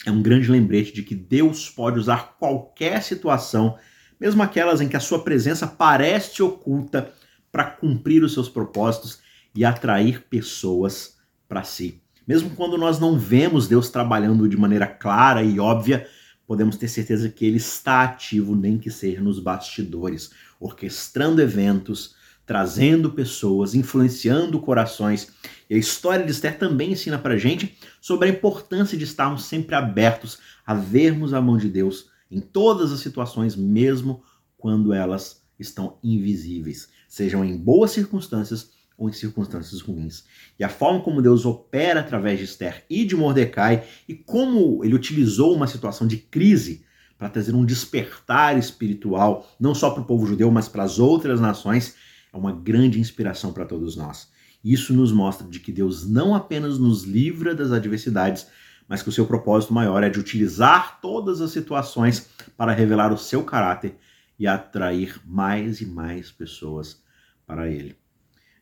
é 0.05 0.11
um 0.11 0.21
grande 0.21 0.49
lembrete 0.49 0.93
de 0.93 1.03
que 1.03 1.13
Deus 1.13 1.69
pode 1.69 1.99
usar 1.99 2.37
qualquer 2.39 3.03
situação, 3.03 3.77
mesmo 4.19 4.41
aquelas 4.41 4.79
em 4.79 4.87
que 4.87 4.95
a 4.95 5.01
sua 5.01 5.23
presença 5.23 5.67
parece 5.67 6.41
oculta, 6.41 7.13
para 7.51 7.65
cumprir 7.65 8.23
os 8.23 8.33
seus 8.33 8.47
propósitos 8.47 9.19
e 9.55 9.65
atrair 9.65 10.23
pessoas 10.29 11.17
para 11.47 11.63
si. 11.63 12.03
Mesmo 12.27 12.51
quando 12.51 12.77
nós 12.77 12.99
não 12.99 13.17
vemos 13.17 13.67
Deus 13.67 13.89
trabalhando 13.89 14.47
de 14.47 14.55
maneira 14.55 14.85
clara 14.85 15.41
e 15.41 15.59
óbvia, 15.59 16.07
podemos 16.45 16.77
ter 16.77 16.87
certeza 16.87 17.29
que 17.29 17.45
Ele 17.45 17.57
está 17.57 18.03
ativo, 18.03 18.55
nem 18.55 18.77
que 18.77 18.89
seja 18.89 19.21
nos 19.21 19.39
bastidores, 19.39 20.31
orquestrando 20.59 21.41
eventos, 21.41 22.15
trazendo 22.45 23.11
pessoas, 23.11 23.75
influenciando 23.75 24.59
corações. 24.59 25.29
E 25.69 25.75
a 25.75 25.77
história 25.77 26.25
de 26.25 26.31
Esther 26.31 26.57
também 26.57 26.93
ensina 26.93 27.17
para 27.17 27.37
gente 27.37 27.77
sobre 27.99 28.27
a 28.27 28.31
importância 28.31 28.97
de 28.97 29.03
estarmos 29.03 29.45
sempre 29.45 29.75
abertos 29.75 30.39
a 30.65 30.73
vermos 30.73 31.33
a 31.33 31.41
mão 31.41 31.57
de 31.57 31.69
Deus 31.69 32.09
em 32.31 32.39
todas 32.39 32.91
as 32.91 33.01
situações, 33.01 33.55
mesmo 33.55 34.23
quando 34.57 34.93
elas 34.93 35.41
estão 35.59 35.97
invisíveis, 36.03 36.89
sejam 37.07 37.43
em 37.43 37.57
boas 37.57 37.91
circunstâncias 37.91 38.71
ou 38.97 39.09
em 39.09 39.13
circunstâncias 39.13 39.81
ruins. 39.81 40.25
E 40.57 40.63
a 40.63 40.69
forma 40.69 41.01
como 41.01 41.21
Deus 41.21 41.45
opera 41.45 41.99
através 41.99 42.39
de 42.39 42.45
Esther 42.45 42.83
e 42.89 43.05
de 43.05 43.15
Mordecai 43.15 43.85
e 44.07 44.15
como 44.15 44.83
ele 44.83 44.95
utilizou 44.95 45.53
uma 45.53 45.67
situação 45.67 46.07
de 46.07 46.17
crise 46.17 46.83
para 47.17 47.29
trazer 47.29 47.55
um 47.55 47.65
despertar 47.65 48.57
espiritual, 48.57 49.49
não 49.59 49.73
só 49.73 49.89
para 49.89 50.01
o 50.01 50.05
povo 50.05 50.27
judeu, 50.27 50.51
mas 50.51 50.67
para 50.67 50.83
as 50.83 50.99
outras 50.99 51.39
nações, 51.39 51.95
é 52.31 52.37
uma 52.37 52.51
grande 52.51 52.99
inspiração 52.99 53.51
para 53.51 53.65
todos 53.65 53.95
nós. 53.95 54.29
Isso 54.63 54.93
nos 54.93 55.11
mostra 55.11 55.47
de 55.47 55.59
que 55.59 55.71
Deus 55.71 56.07
não 56.07 56.35
apenas 56.35 56.77
nos 56.77 57.03
livra 57.03 57.55
das 57.55 57.71
adversidades, 57.71 58.47
mas 58.87 59.01
que 59.01 59.09
o 59.09 59.11
seu 59.11 59.25
propósito 59.25 59.73
maior 59.73 60.03
é 60.03 60.09
de 60.09 60.19
utilizar 60.19 60.99
todas 61.01 61.41
as 61.41 61.51
situações 61.51 62.29
para 62.55 62.71
revelar 62.71 63.11
o 63.11 63.17
seu 63.17 63.43
caráter 63.43 63.95
e 64.39 64.47
atrair 64.47 65.19
mais 65.25 65.81
e 65.81 65.85
mais 65.85 66.31
pessoas 66.31 67.01
para 67.45 67.69
ele. 67.69 67.97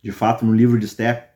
De 0.01 0.11
fato, 0.11 0.45
no 0.45 0.53
livro 0.53 0.79
de 0.79 0.85
Esther, 0.85 1.31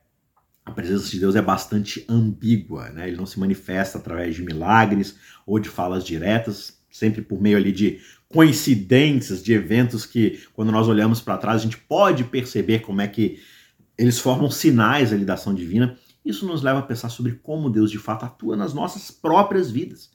a 0.65 0.71
presença 0.71 1.09
de 1.09 1.19
Deus 1.19 1.35
é 1.35 1.41
bastante 1.41 2.05
ambígua, 2.07 2.89
né? 2.89 3.07
Ele 3.07 3.17
não 3.17 3.25
se 3.25 3.39
manifesta 3.39 3.97
através 3.97 4.35
de 4.35 4.43
milagres 4.43 5.17
ou 5.45 5.59
de 5.59 5.67
falas 5.67 6.05
diretas, 6.05 6.78
sempre 6.99 7.21
por 7.21 7.41
meio 7.41 7.57
ali 7.57 7.71
de 7.71 7.99
coincidências, 8.27 9.43
de 9.43 9.53
eventos 9.53 10.05
que, 10.05 10.39
quando 10.53 10.71
nós 10.71 10.87
olhamos 10.87 11.19
para 11.19 11.37
trás, 11.37 11.61
a 11.61 11.63
gente 11.63 11.77
pode 11.77 12.23
perceber 12.25 12.79
como 12.79 13.01
é 13.01 13.07
que 13.07 13.39
eles 13.97 14.19
formam 14.19 14.51
sinais 14.51 15.11
ali 15.11 15.25
da 15.25 15.33
ação 15.33 15.53
divina. 15.53 15.97
Isso 16.23 16.45
nos 16.45 16.61
leva 16.61 16.79
a 16.79 16.83
pensar 16.83 17.09
sobre 17.09 17.33
como 17.41 17.69
Deus 17.69 17.89
de 17.89 17.97
fato 17.97 18.25
atua 18.25 18.55
nas 18.55 18.73
nossas 18.73 19.09
próprias 19.09 19.71
vidas. 19.71 20.11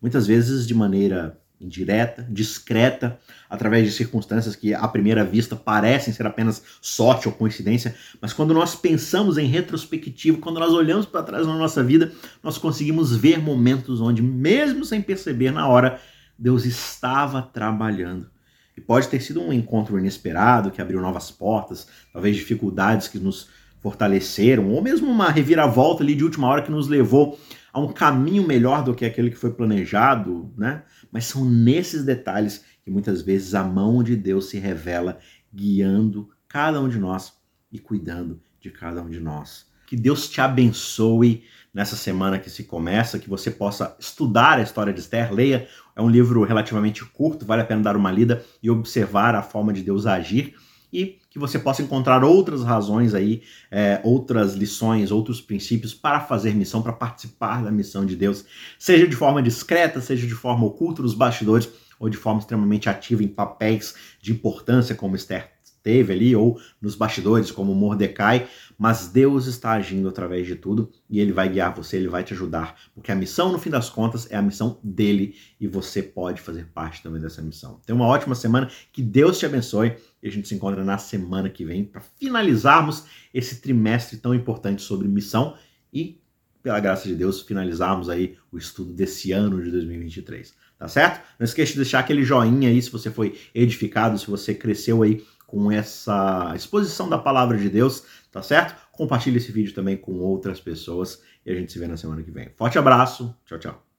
Muitas 0.00 0.26
vezes 0.26 0.66
de 0.66 0.74
maneira 0.74 1.38
indireta, 1.62 2.26
discreta, 2.28 3.18
através 3.48 3.86
de 3.86 3.92
circunstâncias 3.92 4.56
que 4.56 4.74
à 4.74 4.88
primeira 4.88 5.24
vista 5.24 5.54
parecem 5.54 6.12
ser 6.12 6.26
apenas 6.26 6.62
sorte 6.80 7.28
ou 7.28 7.34
coincidência, 7.34 7.94
mas 8.20 8.32
quando 8.32 8.52
nós 8.52 8.74
pensamos 8.74 9.38
em 9.38 9.46
retrospectivo, 9.46 10.38
quando 10.38 10.58
nós 10.58 10.72
olhamos 10.72 11.06
para 11.06 11.22
trás 11.22 11.46
na 11.46 11.56
nossa 11.56 11.82
vida, 11.82 12.10
nós 12.42 12.58
conseguimos 12.58 13.14
ver 13.14 13.38
momentos 13.38 14.00
onde, 14.00 14.20
mesmo 14.20 14.84
sem 14.84 15.00
perceber 15.00 15.52
na 15.52 15.68
hora, 15.68 16.00
Deus 16.42 16.64
estava 16.64 17.40
trabalhando. 17.40 18.28
E 18.76 18.80
pode 18.80 19.06
ter 19.06 19.20
sido 19.20 19.40
um 19.40 19.52
encontro 19.52 19.96
inesperado 19.96 20.72
que 20.72 20.82
abriu 20.82 21.00
novas 21.00 21.30
portas, 21.30 21.86
talvez 22.12 22.34
dificuldades 22.34 23.06
que 23.06 23.16
nos 23.16 23.48
fortaleceram, 23.80 24.68
ou 24.68 24.82
mesmo 24.82 25.08
uma 25.08 25.30
reviravolta 25.30 26.02
ali 26.02 26.16
de 26.16 26.24
última 26.24 26.48
hora 26.48 26.62
que 26.62 26.70
nos 26.70 26.88
levou 26.88 27.38
a 27.72 27.78
um 27.78 27.92
caminho 27.92 28.44
melhor 28.44 28.82
do 28.82 28.92
que 28.92 29.04
aquele 29.04 29.30
que 29.30 29.36
foi 29.36 29.52
planejado, 29.52 30.52
né? 30.58 30.82
Mas 31.12 31.26
são 31.26 31.44
nesses 31.44 32.04
detalhes 32.04 32.64
que 32.84 32.90
muitas 32.90 33.22
vezes 33.22 33.54
a 33.54 33.62
mão 33.62 34.02
de 34.02 34.16
Deus 34.16 34.50
se 34.50 34.58
revela, 34.58 35.20
guiando 35.54 36.28
cada 36.48 36.80
um 36.80 36.88
de 36.88 36.98
nós 36.98 37.34
e 37.70 37.78
cuidando 37.78 38.40
de 38.60 38.68
cada 38.70 39.00
um 39.00 39.08
de 39.08 39.20
nós. 39.20 39.70
Que 39.86 39.94
Deus 39.94 40.28
te 40.28 40.40
abençoe 40.40 41.44
nessa 41.72 41.96
semana 41.96 42.38
que 42.38 42.50
se 42.50 42.64
começa, 42.64 43.18
que 43.18 43.28
você 43.28 43.50
possa 43.50 43.96
estudar 43.98 44.58
a 44.58 44.62
história 44.62 44.92
de 44.92 45.00
Esther, 45.00 45.32
leia, 45.32 45.68
é 45.96 46.02
um 46.02 46.08
livro 46.08 46.42
relativamente 46.44 47.04
curto, 47.04 47.46
vale 47.46 47.62
a 47.62 47.64
pena 47.64 47.82
dar 47.82 47.96
uma 47.96 48.10
lida 48.10 48.44
e 48.62 48.70
observar 48.70 49.34
a 49.34 49.42
forma 49.42 49.72
de 49.72 49.82
Deus 49.82 50.06
agir 50.06 50.54
e 50.92 51.18
que 51.30 51.38
você 51.38 51.58
possa 51.58 51.80
encontrar 51.80 52.22
outras 52.22 52.62
razões 52.62 53.14
aí, 53.14 53.42
é, 53.70 53.98
outras 54.04 54.54
lições, 54.54 55.10
outros 55.10 55.40
princípios 55.40 55.94
para 55.94 56.20
fazer 56.20 56.54
missão, 56.54 56.82
para 56.82 56.92
participar 56.92 57.64
da 57.64 57.70
missão 57.70 58.04
de 58.04 58.14
Deus, 58.14 58.44
seja 58.78 59.08
de 59.08 59.16
forma 59.16 59.42
discreta, 59.42 60.00
seja 60.02 60.26
de 60.26 60.34
forma 60.34 60.66
oculta 60.66 61.00
nos 61.00 61.14
bastidores 61.14 61.70
ou 61.98 62.10
de 62.10 62.18
forma 62.18 62.40
extremamente 62.40 62.90
ativa 62.90 63.22
em 63.22 63.28
papéis 63.28 63.94
de 64.20 64.32
importância, 64.32 64.94
como 64.94 65.16
Esther 65.16 65.51
teve 65.82 66.12
ali, 66.12 66.36
ou 66.36 66.60
nos 66.80 66.94
bastidores, 66.94 67.50
como 67.50 67.74
Mordecai, 67.74 68.48
mas 68.78 69.08
Deus 69.08 69.46
está 69.46 69.72
agindo 69.72 70.08
através 70.08 70.46
de 70.46 70.54
tudo 70.54 70.90
e 71.08 71.20
ele 71.20 71.32
vai 71.32 71.48
guiar 71.48 71.74
você, 71.74 71.96
ele 71.96 72.08
vai 72.08 72.24
te 72.24 72.32
ajudar, 72.34 72.76
porque 72.94 73.12
a 73.12 73.14
missão, 73.14 73.52
no 73.52 73.58
fim 73.58 73.70
das 73.70 73.90
contas, 73.90 74.30
é 74.30 74.36
a 74.36 74.42
missão 74.42 74.78
dele 74.82 75.36
e 75.60 75.66
você 75.66 76.02
pode 76.02 76.40
fazer 76.40 76.66
parte 76.66 77.02
também 77.02 77.20
dessa 77.20 77.42
missão. 77.42 77.80
Tenha 77.86 77.96
uma 77.96 78.06
ótima 78.06 78.34
semana, 78.34 78.70
que 78.92 79.02
Deus 79.02 79.38
te 79.38 79.46
abençoe 79.46 79.96
e 80.22 80.28
a 80.28 80.30
gente 80.30 80.48
se 80.48 80.54
encontra 80.54 80.84
na 80.84 80.98
semana 80.98 81.48
que 81.48 81.64
vem 81.64 81.84
para 81.84 82.00
finalizarmos 82.00 83.04
esse 83.32 83.60
trimestre 83.60 84.18
tão 84.18 84.34
importante 84.34 84.82
sobre 84.82 85.08
missão 85.08 85.56
e, 85.92 86.20
pela 86.62 86.80
graça 86.80 87.08
de 87.08 87.14
Deus, 87.14 87.42
finalizarmos 87.42 88.08
aí 88.08 88.36
o 88.50 88.58
estudo 88.58 88.92
desse 88.92 89.32
ano 89.32 89.62
de 89.62 89.70
2023. 89.70 90.54
Tá 90.82 90.88
certo? 90.88 91.24
Não 91.38 91.44
esqueça 91.44 91.70
de 91.70 91.78
deixar 91.78 92.00
aquele 92.00 92.24
joinha 92.24 92.68
aí 92.68 92.82
se 92.82 92.90
você 92.90 93.08
foi 93.08 93.38
edificado, 93.54 94.18
se 94.18 94.28
você 94.28 94.52
cresceu 94.52 95.04
aí 95.04 95.24
com 95.52 95.70
essa 95.70 96.50
exposição 96.56 97.10
da 97.10 97.18
palavra 97.18 97.58
de 97.58 97.68
Deus, 97.68 98.04
tá 98.32 98.42
certo? 98.42 98.74
Compartilhe 98.90 99.36
esse 99.36 99.52
vídeo 99.52 99.74
também 99.74 99.98
com 99.98 100.18
outras 100.18 100.58
pessoas 100.58 101.22
e 101.44 101.52
a 101.52 101.54
gente 101.54 101.70
se 101.70 101.78
vê 101.78 101.86
na 101.86 101.98
semana 101.98 102.22
que 102.22 102.30
vem. 102.30 102.48
Forte 102.56 102.78
abraço, 102.78 103.36
tchau, 103.44 103.58
tchau. 103.58 103.91